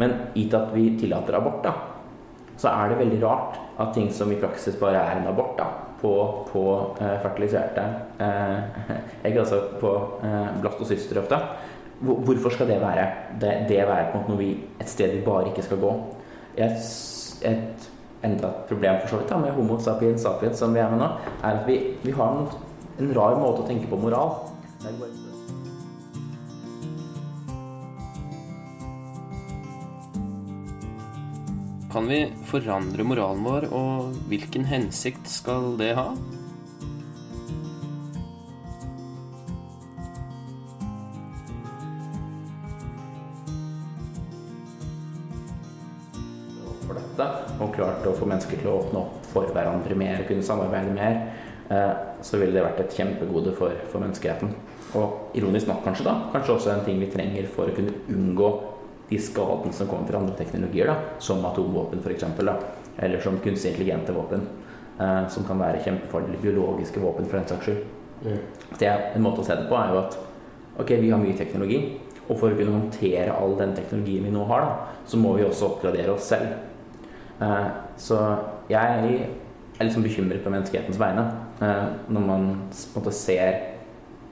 [0.00, 1.74] Men gitt at vi tillater abort, da,
[2.60, 5.66] så er det veldig rart at ting som i praksis bare er en abort da,
[6.00, 6.12] på,
[6.48, 6.64] på
[7.00, 7.84] eh, fertiliserte
[8.20, 8.88] eh,
[9.28, 9.92] egg, altså på
[10.24, 11.42] eh, blastocyster ofte,
[12.00, 13.02] Hvorfor skal det være
[13.40, 15.90] det, det være på en noe vi, et sted vi bare ikke skal gå?
[16.56, 16.86] Et,
[17.44, 17.90] et
[18.24, 21.02] enda et problem for så vidt da, med Homo sapiens sapiens som vi er med
[21.02, 21.10] nå,
[21.42, 22.48] er at vi, vi har en
[23.00, 24.34] en rar måte å tenke på moral.
[31.90, 36.12] Kan vi forandre moralen vår, og hvilken hensikt skal det ha?
[46.84, 47.26] For dette,
[47.58, 51.18] og klart å få mennesker til å åpne opp for hverandre mer, kunne samarbeide mer,
[51.70, 54.48] så ville det vært et kjempegode for, for, menneskeheten.
[54.98, 58.48] Og ironisk nok kanskje da, kanskje også en ting vi trenger for å kunne unngå
[59.10, 62.26] de skadene som kommer fra andre teknologier, da, som atomvåpen f.eks.,
[63.00, 64.42] eller som kunstig intelligente våpen.
[65.00, 67.84] Eh, som kan være kjempefarlige biologiske våpen, for den saks skyld.
[68.24, 68.40] Mm.
[68.78, 70.16] Det En måte å se det på er jo at
[70.78, 74.44] ok, vi har mye teknologi, og for å kunne håndtere all den teknologien vi nå
[74.44, 76.52] har, da, så må vi også oppgradere oss selv.
[77.40, 78.18] Eh, så
[78.68, 79.24] jeg
[79.80, 81.24] er liksom bekymret på menneskehetens vegne.
[81.60, 83.58] Eh, når man på en måte ser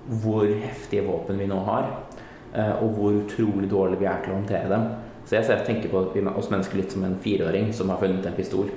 [0.09, 1.91] hvor heftige våpen vi nå har.
[2.55, 4.87] eh, og hvor utrolig dårlig vi er til å håndtere dem.
[5.27, 6.01] Så jeg ser, tenker på
[6.39, 8.71] oss mennesker litt som en fireåring som har funnet en pistol.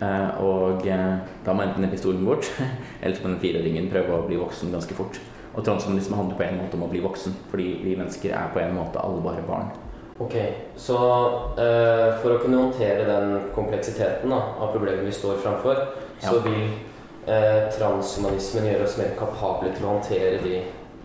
[0.00, 2.50] Eh, og da må enten den pistolen bort,
[3.02, 5.20] eller så må den fireåringen prøve å bli voksen ganske fort.
[5.54, 8.60] Og transhumanisme handler på en måte om å bli voksen, fordi vi mennesker er på
[8.60, 9.72] en måte alle bare barn.
[10.20, 10.36] Ok,
[10.76, 10.96] Så
[11.56, 15.80] uh, for å kunne håndtere den kompleksiteten da, av problemet vi står framfor,
[16.20, 16.28] ja.
[16.28, 16.68] så vil
[17.30, 20.60] uh, transhumanismen gjør oss mer kapable til å håndtere de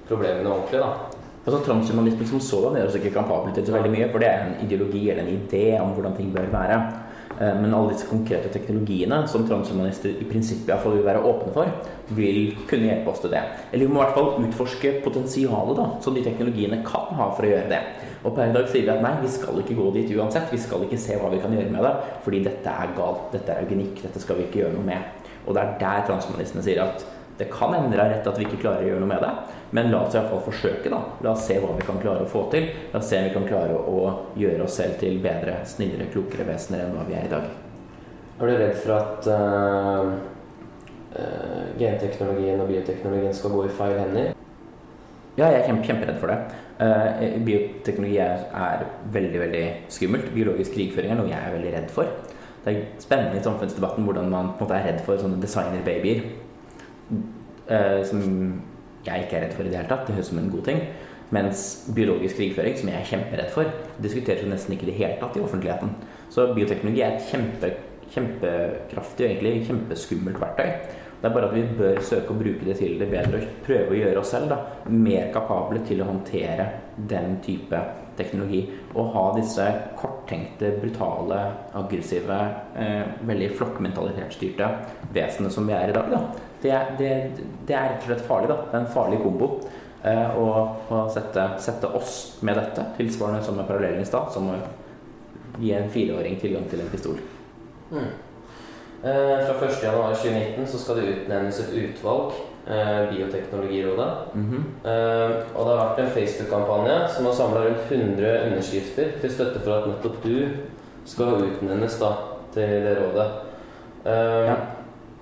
[0.10, 0.82] problemene ordentlig?
[0.82, 1.22] da?
[1.46, 4.46] Altså Transhumanismen som sådan gjør oss ikke kapable til så veldig mye, for det er
[4.46, 6.80] en ideologi eller en idé om hvordan ting bør være.
[7.36, 11.92] Uh, men alle disse konkrete teknologiene som transhumanister i prinsippet iallfall vil være åpne for,
[12.18, 13.44] vil kunne hjelpe oss til det.
[13.72, 17.46] Eller vi må i hvert fall utforske potensialet da, som de teknologiene kan ha for
[17.46, 17.84] å gjøre det.
[18.26, 20.50] Og per i dag sier vi at nei, vi skal ikke gå dit uansett.
[20.50, 21.94] Vi skal ikke se hva vi kan gjøre med det,
[22.26, 25.15] fordi dette er galt, dette er eugenikk, dette skal vi ikke gjøre noe med.
[25.46, 27.06] Og det er der transhumanistene sier at
[27.38, 29.32] det kan endre rett at vi ikke klarer å gjøre noe med det,
[29.76, 31.02] men la oss iallfall forsøke, da.
[31.26, 32.70] La oss se hva vi kan klare å få til.
[32.94, 34.04] La oss se om vi kan klare å
[34.40, 37.50] gjøre oss selv til bedre, snillere, klokere vesener enn hva vi er i dag.
[38.36, 40.14] Er du redd for at uh,
[41.16, 44.32] uh, genteknologien og bioteknologien skal gå i feil hender?
[45.36, 46.40] Ja, jeg er kjempe, kjemperedd for det.
[46.80, 50.32] Uh, bioteknologi er, er, veldig veldig skummelt.
[50.36, 52.16] Biologisk krigføring er noe jeg er veldig redd for.
[52.66, 56.24] Det er spennende i samfunnsdebatten hvordan man på en måte er redd for sånne designerbabyer.
[57.66, 58.22] Uh, som
[59.06, 60.08] jeg ikke er redd for i det hele tatt.
[60.08, 60.82] Det høres ut som en god ting.
[61.34, 61.62] Mens
[61.96, 63.70] biologisk krigføring, som jeg er kjemperedd for,
[64.02, 65.96] diskuteres jo nesten ikke i det hele tatt i offentligheten.
[66.34, 67.72] Så bioteknologi er et kjempe,
[68.14, 71.02] kjempekraftig og egentlig kjempeskummelt verktøy.
[71.22, 73.94] Det er bare at vi bør søke å bruke det til det bedre og prøve
[73.94, 74.60] å gjøre oss selv da,
[74.92, 76.68] mer kapable til å håndtere
[77.10, 77.80] den type
[78.18, 78.64] teknologi.
[78.96, 79.66] Å ha disse
[80.00, 81.40] korttenkte, brutale,
[81.78, 82.40] aggressive,
[82.76, 84.70] eh, veldig flokkmentalitetsstyrte
[85.16, 86.12] vesenene som vi er i dag.
[86.12, 86.22] Da.
[86.62, 87.12] Det, det,
[87.68, 88.52] det, er rett og slett farlig.
[88.52, 88.60] Da.
[88.72, 89.52] Det er en farlig kombo.
[90.06, 90.50] Eh, å,
[90.94, 94.60] å sette, sette, oss med dette, tilsvarende som med parallellen i stad, som å
[95.58, 97.18] gi en fireåring tilgang til en pistol.
[97.92, 98.12] Mm.
[99.06, 104.12] Eh, fra 1.1.2019 så skal det utnevnes et utvalg, eh, Bioteknologirådet.
[104.34, 104.90] Mm -hmm.
[104.90, 109.60] eh, og det har vært en Facebook-kampanje som har samla rundt 100 underskrifter til støtte
[109.60, 110.48] for at nettopp du
[111.06, 112.12] skal utnevnes da,
[112.54, 113.28] til det rådet.
[114.06, 114.56] Eh, ja.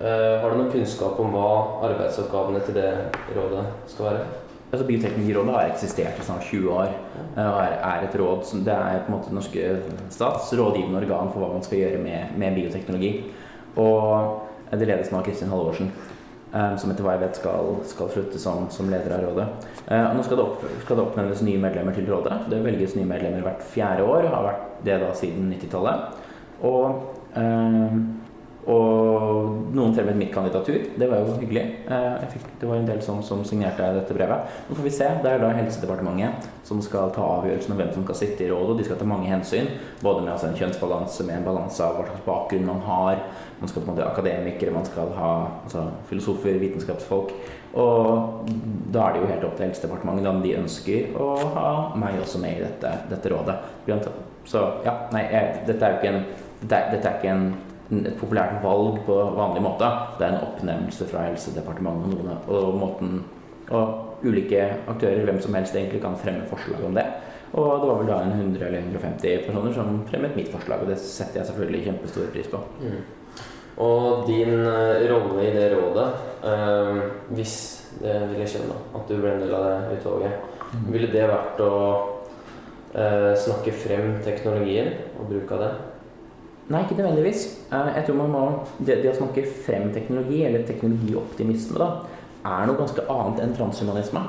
[0.00, 1.50] Eh, har du noen kunnskap om hva
[1.86, 2.88] arbeidsoppgavene til det
[3.36, 4.24] rådet skal være?
[4.72, 6.88] Altså Bioteknologirådet har eksistert i snart 20 år
[7.36, 9.76] eh, og er, et råd som det er på en måte norske
[10.10, 13.12] stats rådgivende organ for hva man skal gjøre med, med bioteknologi.
[13.76, 14.42] Og
[14.74, 15.92] det ledes nå av Kristin Halvorsen,
[16.78, 19.46] som etter hva jeg vet skal, skal slutte som, som, leder av rådet.
[19.86, 22.44] Eh, nå skal det, opp, skal det, oppnevnes nye medlemmer til rådet.
[22.52, 26.20] Det velges nye medlemmer hvert fjerde år, har vært det da siden 90-tallet.
[26.64, 28.04] Og um,
[28.70, 30.78] og noen fremmet mitt kandidatur.
[30.96, 31.64] Det var jo hyggelig.
[31.90, 34.54] Eh, fikk, det var en del som, som, signerte dette brevet.
[34.68, 35.08] Nå får vi se.
[35.24, 38.70] Det er da Helsedepartementet som skal ta avgjørelsen om hvem som skal sitte i rådet.
[38.72, 39.68] og De skal ta mange hensyn.
[40.00, 43.20] Både med altså, en kjønnsbalanse, med en balanse av hva slags bakgrunn man har.
[43.60, 45.34] Man skal på en måte akademikere, man skal ha
[45.66, 47.34] altså, filosofer, vitenskapsfolk.
[47.74, 48.48] Og
[48.94, 51.68] da er det jo helt opp til Helsedepartementet om de ønsker å ha
[52.00, 53.60] meg også med i dette, dette rådet.
[54.48, 56.26] Så ja, nei, jeg, dette er jo ikke en
[56.64, 57.46] dette dette er ikke en
[58.02, 59.88] et populært valg på vanlig måte.
[60.18, 63.16] Det er en oppnevnelse fra Helsedepartementet og, noen, og måten
[63.72, 67.06] og ulike aktører, hvem som helst egentlig kan fremme forslag om det.
[67.54, 70.90] Og det var vel da en 100 eller 150 personer som fremmet mitt forslag, og
[70.90, 72.60] det setter jeg selvfølgelig kjempestor pris på.
[72.82, 72.98] Mm.
[73.84, 76.08] Og din uh, rolle i det rådet,
[76.44, 76.98] uh,
[77.34, 77.56] hvis
[78.00, 80.84] det ville skje, da, at du ble en del av det utvalget, mm.
[80.94, 81.72] ville det vært å
[82.94, 85.72] uh, snakke frem teknologien og bruk av det?
[86.72, 87.44] Nei, ikke nødvendigvis.
[87.72, 88.42] Eh, jeg tror man må,
[88.78, 91.88] det, det, å snakke frem teknologi, eller teknologioptimisme, da,
[92.44, 94.22] er noe ganske annet enn transhumanisme.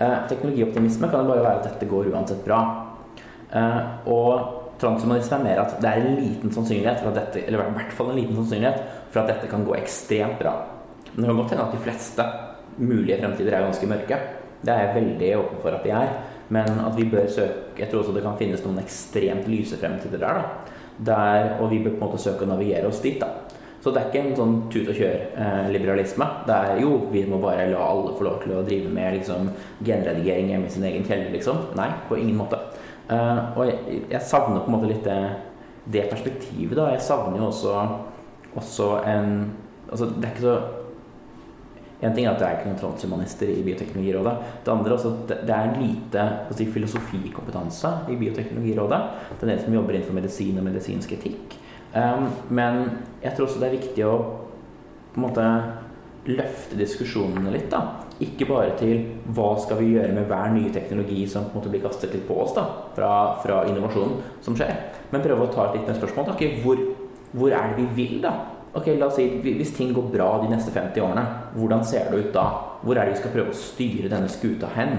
[0.00, 2.60] Eh, teknologioptimisme kan bare være at dette går uansett bra.
[3.52, 7.60] Eh, og transhumanisme er mer at det er en liten sannsynlighet for at dette, eller
[7.66, 10.54] i hvert fall en liten sannsynlighet for at dette kan gå ekstremt bra.
[11.12, 12.26] Men det kan godt hende at de fleste
[12.76, 14.20] mulige fremtider er ganske mørke.
[14.64, 16.16] Det er jeg veldig åpen for at de er.
[16.48, 20.20] Men at vi bør søke Jeg tror også det kan finnes noen ekstremt lyse fremtider
[20.22, 20.40] der.
[20.40, 23.20] da der, og vi bør på en måte søke å navigere oss dit.
[23.20, 23.46] da.
[23.82, 26.26] Så det er ikke en sånn tut og kjør-liberalisme.
[26.26, 29.18] Eh, det er jo vi må bare la alle få lov til å drive med
[29.20, 29.50] liksom,
[29.86, 31.60] genredigering hjemme i sin egen kjeller, liksom.
[31.78, 32.58] Nei, på ingen måte.
[33.06, 35.20] Eh, og jeg, jeg, savner på en måte litt det,
[35.94, 36.88] det perspektivet, da.
[36.96, 37.86] Jeg savner jo også,
[38.56, 39.38] også en
[39.86, 40.75] Altså, det er ikke så
[42.00, 44.34] en ting er at det er ikke noen transhumanister i Bioteknologirådet.
[44.64, 46.24] Det andre er at det er lite
[46.58, 48.98] si, filosofikompetanse i Bioteknologirådet.
[49.40, 51.56] Det er en som jobber innenfor medisin og medisinsk etikk.
[51.96, 52.82] Um, men
[53.22, 54.16] jeg tror også det er viktig å
[55.14, 55.46] på en måte
[56.28, 57.70] løfte diskusjonene litt.
[57.72, 58.02] da.
[58.20, 59.06] Ikke bare til
[59.36, 62.26] hva skal vi gjøre med hver nye teknologi som på en måte blir kastet litt
[62.28, 64.74] på oss da, fra, fra innovasjonen som skjer,
[65.12, 66.34] men prøve å ta et litt mer spørsmål.
[66.34, 66.82] Ok, hvor,
[67.32, 68.34] hvor er det vi vil, da?
[68.76, 71.24] Ok, la oss si, Hvis ting går bra de neste 50 årene,
[71.56, 72.44] hvordan ser det ut da?
[72.82, 74.98] Hvor er det vi skal prøve å styre denne skuta hen?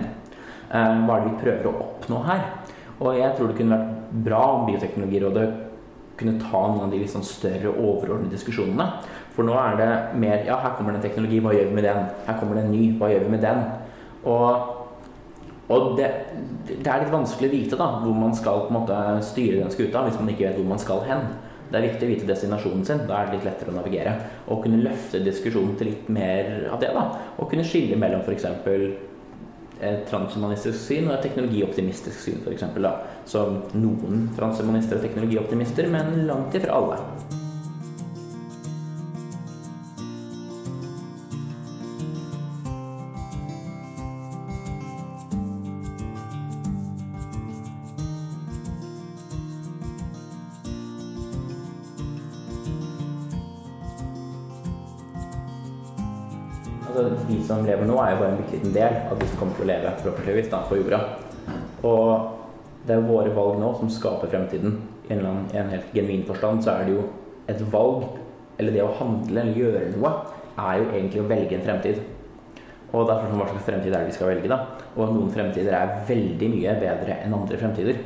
[0.72, 2.42] Eh, hva er det vi prøver å oppnå her?
[2.98, 5.48] Og jeg tror det kunne vært bra om Bioteknologirådet
[6.18, 8.88] kunne ta noen av de litt sånn større, overordnede diskusjonene.
[9.36, 11.86] For nå er det mer Ja, her kommer det en teknologi, hva gjør vi med
[11.86, 12.08] den?
[12.26, 13.62] Her kommer det en ny, hva gjør vi med den?
[14.26, 14.74] Og,
[15.70, 16.10] og det,
[16.72, 19.76] det, er litt vanskelig å vite da, hvor man skal på en måte styre den
[19.76, 21.30] skuta, hvis man ikke vet hvor man skal hen.
[21.68, 23.04] Det er viktig å vite destinasjonen sin.
[23.10, 24.16] Da er det litt lettere å navigere.
[24.48, 26.94] Og kunne løfte diskusjonen til litt mer av det.
[26.96, 28.48] da, Og kunne skille mellom f.eks
[29.78, 32.64] et transhumanistisk syn og et teknologioptimistisk syn, f.eks.
[33.30, 33.44] Så
[33.78, 37.46] noen transhumanister er teknologioptimister, men langt ifra alle.
[57.48, 59.66] Som lever nå, er jo bare en bitte liten del av de som kommer til
[59.66, 61.00] å leve forhåpentligvis på jorda.
[61.88, 64.78] Og det er våre valg nå som skaper fremtiden.
[65.08, 67.06] I en, annen, en helt genuin forstand så er det jo
[67.48, 68.06] et valg,
[68.60, 70.14] eller det å handle eller gjøre noe,
[70.58, 72.00] er jo egentlig å velge en fremtid.
[72.96, 74.62] Og derfor hva slags fremtid er det vi skal velge, da?
[74.96, 78.00] Og noen fremtider er veldig mye bedre enn andre fremtider.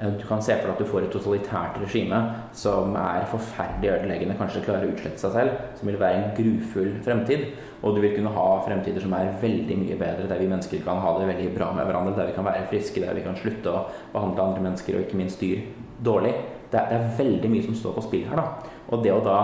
[0.00, 2.18] Eh, du kan se for deg at du får et totalitært regime
[2.56, 6.90] som er forferdelig ødeleggende, kanskje klarer å utslette seg selv, som vil være en grufull
[7.06, 7.46] fremtid.
[7.80, 11.00] Og du vil kunne ha fremtider som er veldig mye bedre, der vi mennesker kan
[11.00, 13.72] ha det veldig bra med hverandre, der vi kan være friske, der vi kan slutte
[13.72, 15.64] å behandle andre mennesker og ikke minst dyr
[16.04, 16.34] dårlig.
[16.72, 18.74] Det er, det er veldig mye som står på spill her, da.
[18.90, 19.38] Og det å da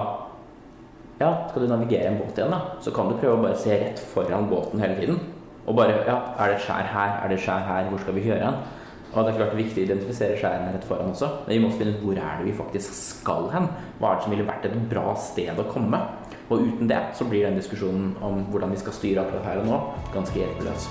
[1.20, 3.76] Ja, skal du navigere en båt igjen, da, så kan du prøve å bare se
[3.78, 5.20] rett foran båten hele tiden.
[5.70, 7.12] Og bare Ja, er det skjær her?
[7.22, 7.86] Er det skjær her?
[7.92, 8.56] Hvor skal vi kjøre hen?
[9.12, 11.28] Og det er klart viktig å identifisere skjærene rett foran også.
[11.44, 13.68] Men vi må finne ut hvor er det vi faktisk skal hen.
[14.00, 16.00] Hva er det som ville vært et bra sted å komme?
[16.48, 19.68] Og uten det så blir den diskusjonen om hvordan vi skal styre akkurat her og
[19.68, 19.80] nå,
[20.16, 20.88] ganske hjelpeløs.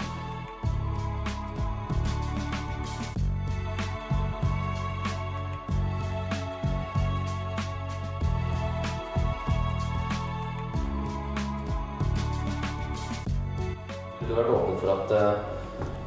[14.21, 15.57] Du har vært åpen for at uh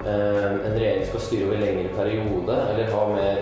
[0.05, 3.41] en regjering skal styre over lengre periode, eller ha mer,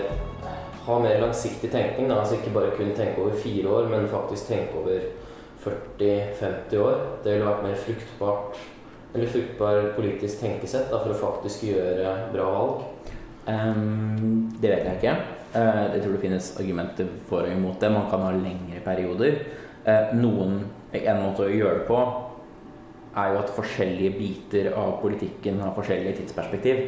[0.85, 2.09] ha mer langsiktig tenkning.
[2.09, 2.21] Da.
[2.21, 5.09] Altså ikke bare kun tenke over fire år, men faktisk tenke over
[5.63, 7.03] 40-50 år.
[7.23, 8.63] Det ville vært mer fruktbart
[9.13, 12.85] eller fruktbar politisk tenkesett da, for å faktisk gjøre bra valg?
[13.45, 15.15] Um, det vet jeg ikke.
[15.53, 17.91] Uh, jeg tror det finnes argumenter for og imot det.
[17.93, 19.41] Man kan ha lengre perioder.
[19.85, 20.63] Uh, noen,
[20.93, 21.95] En måte å gjøre det på
[23.17, 26.83] er jo at forskjellige biter av politikken har forskjellige tidsperspektiv.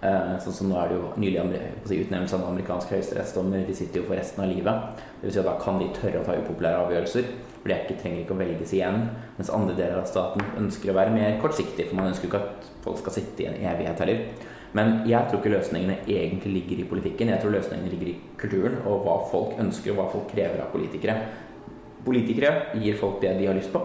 [0.00, 1.42] Uh, sånn som nå er det jo nylig
[1.84, 3.66] utnevnelse av en amerikansk høyesterettsdommer.
[3.68, 5.02] De sitter jo for resten av livet.
[5.20, 7.28] Det vil si at Da kan de tørre å ta upopulære avgjørelser.
[7.60, 9.02] For de ikke, trenger ikke å velges igjen.
[9.36, 11.90] Mens andre deler av staten ønsker å være mer kortsiktig.
[11.90, 14.24] For man ønsker jo ikke at folk skal sitte i en evighet heller.
[14.72, 17.34] Men jeg tror ikke løsningene egentlig ligger i politikken.
[17.34, 20.72] Jeg tror løsningene ligger i kulturen og hva folk ønsker og hva folk krever av
[20.72, 21.16] politikere.
[22.06, 23.82] Politikere gir folk det de har lyst på.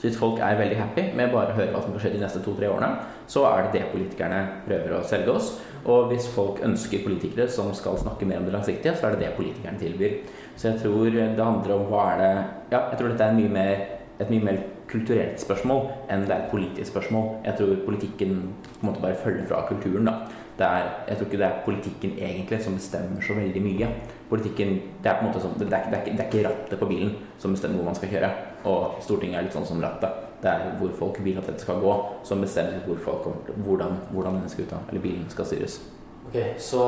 [0.00, 2.22] Så hvis folk er veldig happy med bare å høre hva som skal skje de
[2.22, 5.50] neste to-tre årene, så er det det politikerne prøver å selge oss.
[5.84, 9.26] Og hvis folk ønsker politikere som skal snakke mer om det langsiktige, så er det
[9.26, 10.16] det politikerne tilbyr.
[10.56, 12.34] Så jeg tror det handler om hva er det
[12.72, 13.86] Ja, jeg tror dette er mye mer,
[14.20, 17.28] et mye mer kulturelt spørsmål enn det er et politisk spørsmål.
[17.44, 18.36] Jeg tror politikken
[18.78, 20.08] på en måte bare følger fra kulturen.
[20.08, 20.16] da.
[20.60, 23.88] Er, jeg tror ikke det er politikken egentlig som bestemmer så veldig mye.
[24.28, 26.80] Politikken, Det er på en måte sånn, det er, det er, det er ikke rattet
[26.80, 28.30] på bilen som bestemmer hvor man skal kjøre.
[28.68, 30.26] Og Stortinget er litt sånn som rattet.
[30.40, 31.94] Det er hvor folk vil at dette skal gå,
[32.24, 33.26] som bestemmer hvor folk
[33.64, 35.80] hvordan, hvordan denne skuta eller bilen skal styres.
[36.30, 36.80] Ok, Så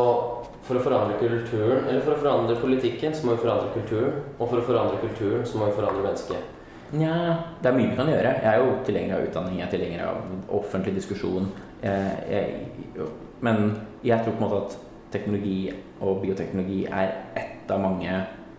[0.62, 4.20] for å forandre kulturen, eller for å forandre politikken, så må vi forandre kulturen.
[4.38, 6.50] Og for å forandre kulturen, så må vi forandre mennesket.
[6.92, 7.16] Nja,
[7.62, 8.34] det er mye vi kan gjøre.
[8.44, 11.48] Jeg er jo tilhenger av utdanning, jeg er tilhenger av offentlig diskusjon.
[11.82, 13.06] Jeg, jeg,
[13.42, 13.62] men
[14.04, 14.76] jeg tror på en måte at
[15.12, 18.12] teknologi og bioteknologi er ett av mange,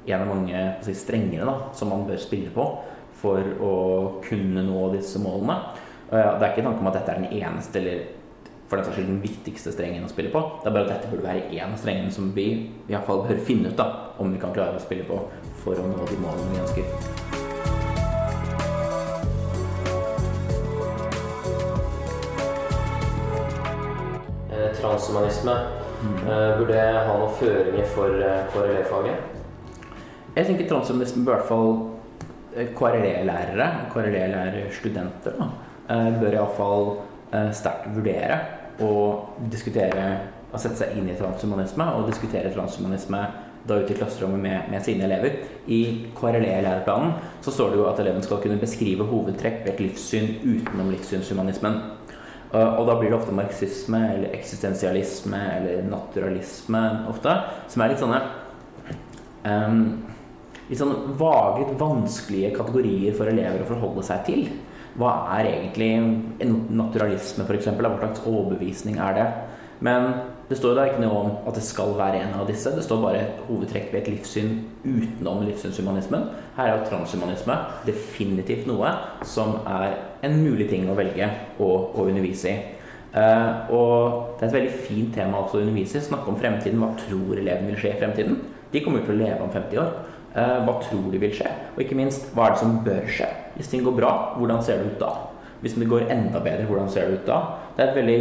[0.10, 2.66] en av mange si, strengere da, som man bør spille på
[3.24, 3.76] for å
[4.26, 5.56] kunne nå disse målene.
[6.12, 8.04] Det er ikke tanke om at dette er den eneste eller
[8.68, 10.42] for den saks skyld den viktigste strengen å spille på.
[10.62, 13.26] Det er bare at dette burde være én av strengene som vi i hvert fall
[13.28, 13.90] bør finne ut da,
[14.22, 15.20] om vi kan klare å spille på
[15.64, 17.32] for å nå de målene vi ønsker.
[24.84, 25.54] transhumanisme.
[26.04, 26.16] Mm.
[26.28, 29.16] Uh, burde jeg ha noen føringer for KRLE-faget?
[30.36, 31.70] Jeg tenker transhumanisme bør i hvert fall
[32.54, 35.40] KRLE-lærere, KRLE-lærerstudenter,
[35.90, 36.86] eh, bør iallfall
[37.34, 38.38] eh, sterkt vurdere
[38.84, 38.94] å
[39.50, 40.06] diskutere
[40.54, 43.24] å sette seg inn i transhumanisme og diskutere transhumanisme
[43.66, 45.40] da ute i klasserommet med, med sine elever.
[45.66, 50.30] I KRLE-læreplanen så står det jo at eleven skal kunne beskrive hovedtrekk ved et livssyn
[50.44, 51.80] utenom livssynshumanismen.
[52.54, 57.34] Og da blir det ofte marxisme eller eksistensialisme eller naturalisme ofte,
[57.72, 58.20] som er litt sånne
[59.48, 59.80] um,
[60.70, 64.46] Litt sånn vage, vanskelige kategorier for elever å forholde seg til.
[65.00, 67.72] Hva er egentlig en naturalisme, f.eks.?
[67.74, 69.28] Hva slags overbevisning er det?
[69.84, 70.12] Men
[70.50, 72.72] det står jo da ikke noe om at det skal være en av disse.
[72.76, 74.54] Det står bare et hovedtrekk ved et livssyn
[74.84, 76.28] utenom livssynshumanismen.
[76.58, 77.58] Her er jo transhumanisme
[77.88, 78.92] definitivt noe
[79.28, 82.56] som er en mulig ting å velge å, å undervise i.
[83.14, 86.06] Uh, og det er et veldig fint tema også å undervise i.
[86.08, 86.80] Snakke om fremtiden.
[86.82, 88.40] Hva tror eleven vil skje i fremtiden?
[88.74, 89.96] De kommer til å leve om 50 år.
[90.34, 91.50] Uh, hva tror de vil skje?
[91.76, 93.30] Og ikke minst, hva er det som bør skje?
[93.58, 95.12] Hvis ting går bra, hvordan ser det ut da?
[95.62, 97.38] Hvis det går enda bedre, hvordan ser det ut da?
[97.78, 98.18] Det er et veldig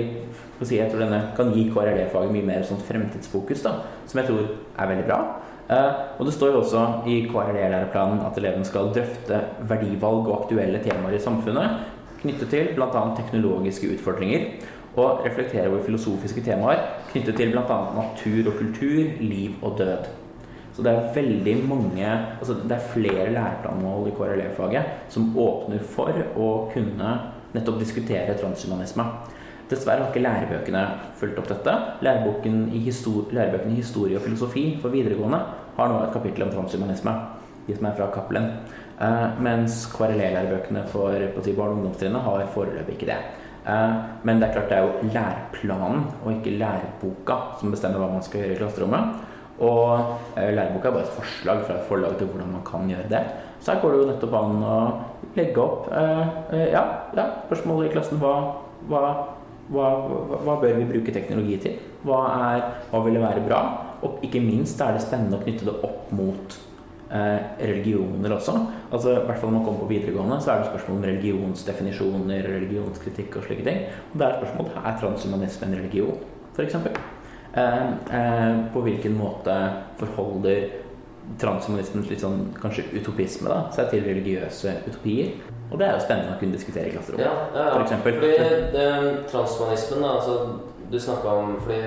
[0.63, 3.73] si, Jeg tror denne kan gi KRLE-faget mye mer sånn fremtidsfokus, da,
[4.07, 5.19] som jeg tror er veldig bra.
[5.73, 9.41] Uh, og det står jo også i KRLE-læreplanen at eleven skal drøfte
[9.71, 13.03] verdivalg og aktuelle temaer i samfunnet knyttet til bl.a.
[13.19, 14.47] teknologiske utfordringer.
[14.93, 16.83] Og reflektere over filosofiske temaer
[17.13, 17.79] knyttet til bl.a.
[17.97, 20.11] natur og kultur, liv og død.
[20.73, 26.17] Så det er veldig mange altså Det er flere læreplanmål i KRLE-faget som åpner for
[26.41, 27.13] å kunne
[27.53, 29.05] nettopp diskutere transhumanisme.
[29.69, 30.83] Dessverre har ikke lærebøkene
[31.21, 31.75] fulgt opp dette.
[32.05, 35.41] Lærebøkene i, lærebøkene i historie og filosofi for videregående
[35.77, 37.15] har nå et kapittel om transhumanisme.
[37.67, 38.49] De som er fra Cappelen.
[39.03, 43.21] Uh, mens KRLE-lærebøkene for si, barne- og ungdomstrinnet har foreløpig ikke det.
[43.63, 48.11] Uh, men det er klart det er jo læreplanen og ikke læreboka som bestemmer hva
[48.13, 49.29] man skal gjøre i klasserommet.
[49.63, 53.11] Og eh, læreboka er bare et forslag fra et forlag til hvordan man kan gjøre
[53.11, 53.23] det.
[53.61, 54.79] Så her går det jo nettopp an å
[55.37, 56.25] legge opp eh,
[56.57, 56.83] eh ja,
[57.15, 58.35] ja, spørsmålet i klassen hva,
[58.91, 59.05] hva,
[59.71, 59.93] hva,
[60.43, 61.79] hva, bør vi bruke teknologi til?
[62.03, 63.63] Hva, er, hva ville være bra?
[64.03, 66.61] Og ikke minst er det spennende å knytte det opp mot
[67.13, 68.55] religioner også.
[68.89, 72.49] Altså, I hvert fall når man kommer på videregående, så er det spørsmål om religionsdefinisjoner,
[72.55, 73.83] religionskritikk og slike ting.
[74.15, 76.23] Og det er et spørsmål er transhumanisme en religion,
[76.57, 76.79] f.eks.
[77.55, 79.55] Eh, eh, på hvilken måte
[80.01, 80.71] forholder
[81.41, 85.35] transhumanismens litt sånn kanskje utopisme da, seg til religiøse utopier?
[85.69, 87.83] Og det er jo spennende å kunne diskutere i klasserommet, ja, ja, ja.
[87.83, 88.01] f.eks.
[88.07, 88.33] Fordi
[88.73, 88.89] det,
[89.29, 90.35] transhumanismen, da, altså,
[90.93, 91.83] du snakka om fordi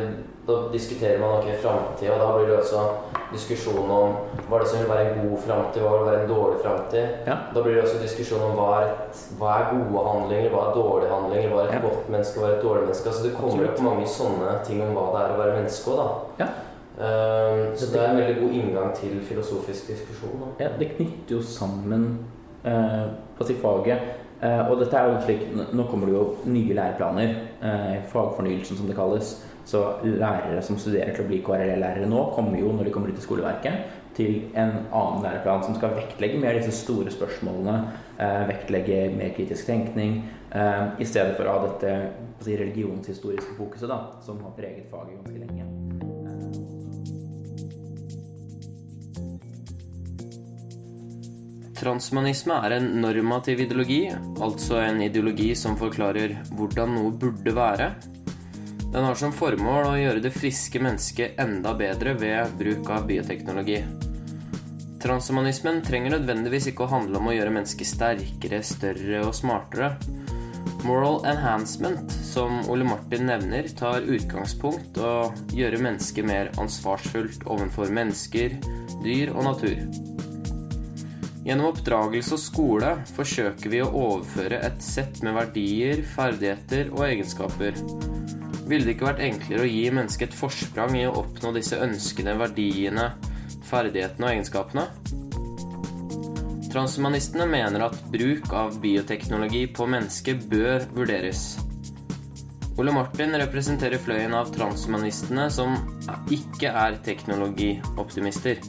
[0.46, 2.86] da diskuterer man ok, framtida, og da blir det også
[3.36, 4.18] diskusjon om
[4.50, 7.24] hva det som vil være en god framtid, hva vil være en dårlig framtid.
[7.30, 7.38] Ja.
[7.54, 8.94] Da blir det også diskusjon om hva er,
[9.40, 11.82] hva er, gode handlinger, hva er dårlige handlinger, hva er et ja.
[11.86, 13.12] godt menneske, hva er et dårlig menneske.
[13.12, 16.02] Altså Det kommer opp mange sånne ting om hva det er å være menneske òg,
[16.04, 16.46] da.
[16.46, 16.52] Ja.
[16.96, 20.38] Um, så det er en veldig god inngang til filosofisk diskusjon.
[20.40, 20.52] Da.
[20.64, 22.06] Ja, det knytter jo sammen
[22.64, 23.02] eh,
[23.36, 24.14] på si faget.
[24.42, 28.88] Eh, og dette er jo slik, Nå kommer det jo nye læreplaner, eh, fagfornyelsen som
[28.88, 29.36] det kalles.
[29.66, 33.22] Så lærere som studerer til å bli KRLE-lærere nå, kommer jo når de kommer ut
[33.22, 37.80] i skoleverket, til en annen læreplan som skal vektlegge mer disse store spørsmålene.
[38.16, 42.12] Eh, vektlegge mer kritisk tenkning, eh, i stedet for å ha dette
[42.46, 45.66] si, religionshistoriske fokuset da, som har preget faget ganske lenge.
[51.76, 54.08] Transhumanisme er en normativ ideologi,
[54.40, 57.90] altså en ideologi som forklarer hvordan noe burde være,
[58.94, 63.82] den har som formål å gjøre det friske mennesket enda bedre ved bruk av bioteknologi.
[65.06, 69.92] Transhumanismen trenger nødvendigvis ikke å handle om å gjøre mennesket sterkere, større og smartere.
[70.86, 78.58] Moral enhancement, som Ole Martin nevner, tar utgangspunkt å gjøre mennesket mer ansvarsfullt overfor mennesker,
[79.06, 79.86] dyr og natur.
[81.46, 87.78] Gjennom oppdragelse og skole forsøker vi å overføre et sett med verdier, ferdigheter og egenskaper
[88.66, 92.38] ville det ikke vært enklere å gi mennesket et forsprang i å oppnå disse ønskene,
[92.40, 93.12] verdiene,
[93.70, 94.88] ferdighetene og egenskapene?
[96.74, 101.46] Transhumanistene mener at bruk av bioteknologi på mennesket bør vurderes.
[102.76, 105.78] Ole Martin representerer fløyen av transhumanistene som
[106.34, 108.60] ikke er teknologioptimister.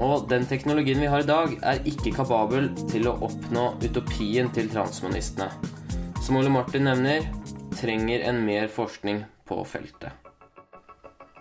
[0.00, 4.72] Og den teknologien vi har i dag, er ikke kapabel til å oppnå utopien til
[4.72, 5.50] transhumanistene.
[6.24, 7.28] Som Ole Martin nevner,
[7.82, 10.22] trenger en mer forskning på feltet.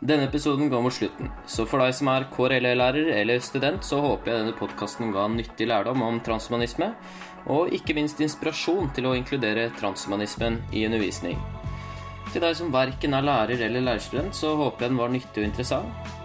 [0.02, 4.32] Denne episoden går mot slutten, så for deg som er KRLE-lærer eller student, så håper
[4.32, 6.88] jeg denne podkasten ga nyttig lærdom om transhumanisme,
[7.46, 11.38] og ikke minst inspirasjon til å inkludere transhumanismen i undervisning.
[12.32, 15.50] Til deg som verken er lærer eller lærerstudent, så håper jeg den var nyttig og
[15.52, 16.18] interessant.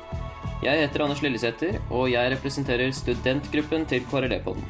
[0.65, 4.65] Jeg heter Anders Lillesæter, og jeg representerer studentgruppen til KRLE-podden.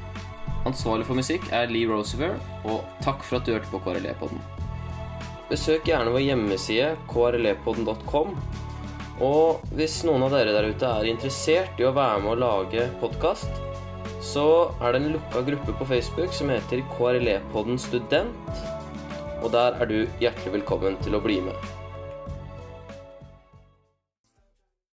[0.67, 4.56] Ansvarlig for musikk er Lee Roosevelt, og takk for at du hørte på KRLE-podden.
[5.47, 8.33] Besøk gjerne vår hjemmeside krlepodden.com.
[9.23, 12.89] Og hvis noen av dere der ute er interessert i å være med å lage
[13.01, 13.63] podkast,
[14.27, 14.47] så
[14.83, 18.63] er det en lukka gruppe på Facebook som heter KRLE-podden student.
[19.45, 21.76] Og der er du hjertelig velkommen til å bli med.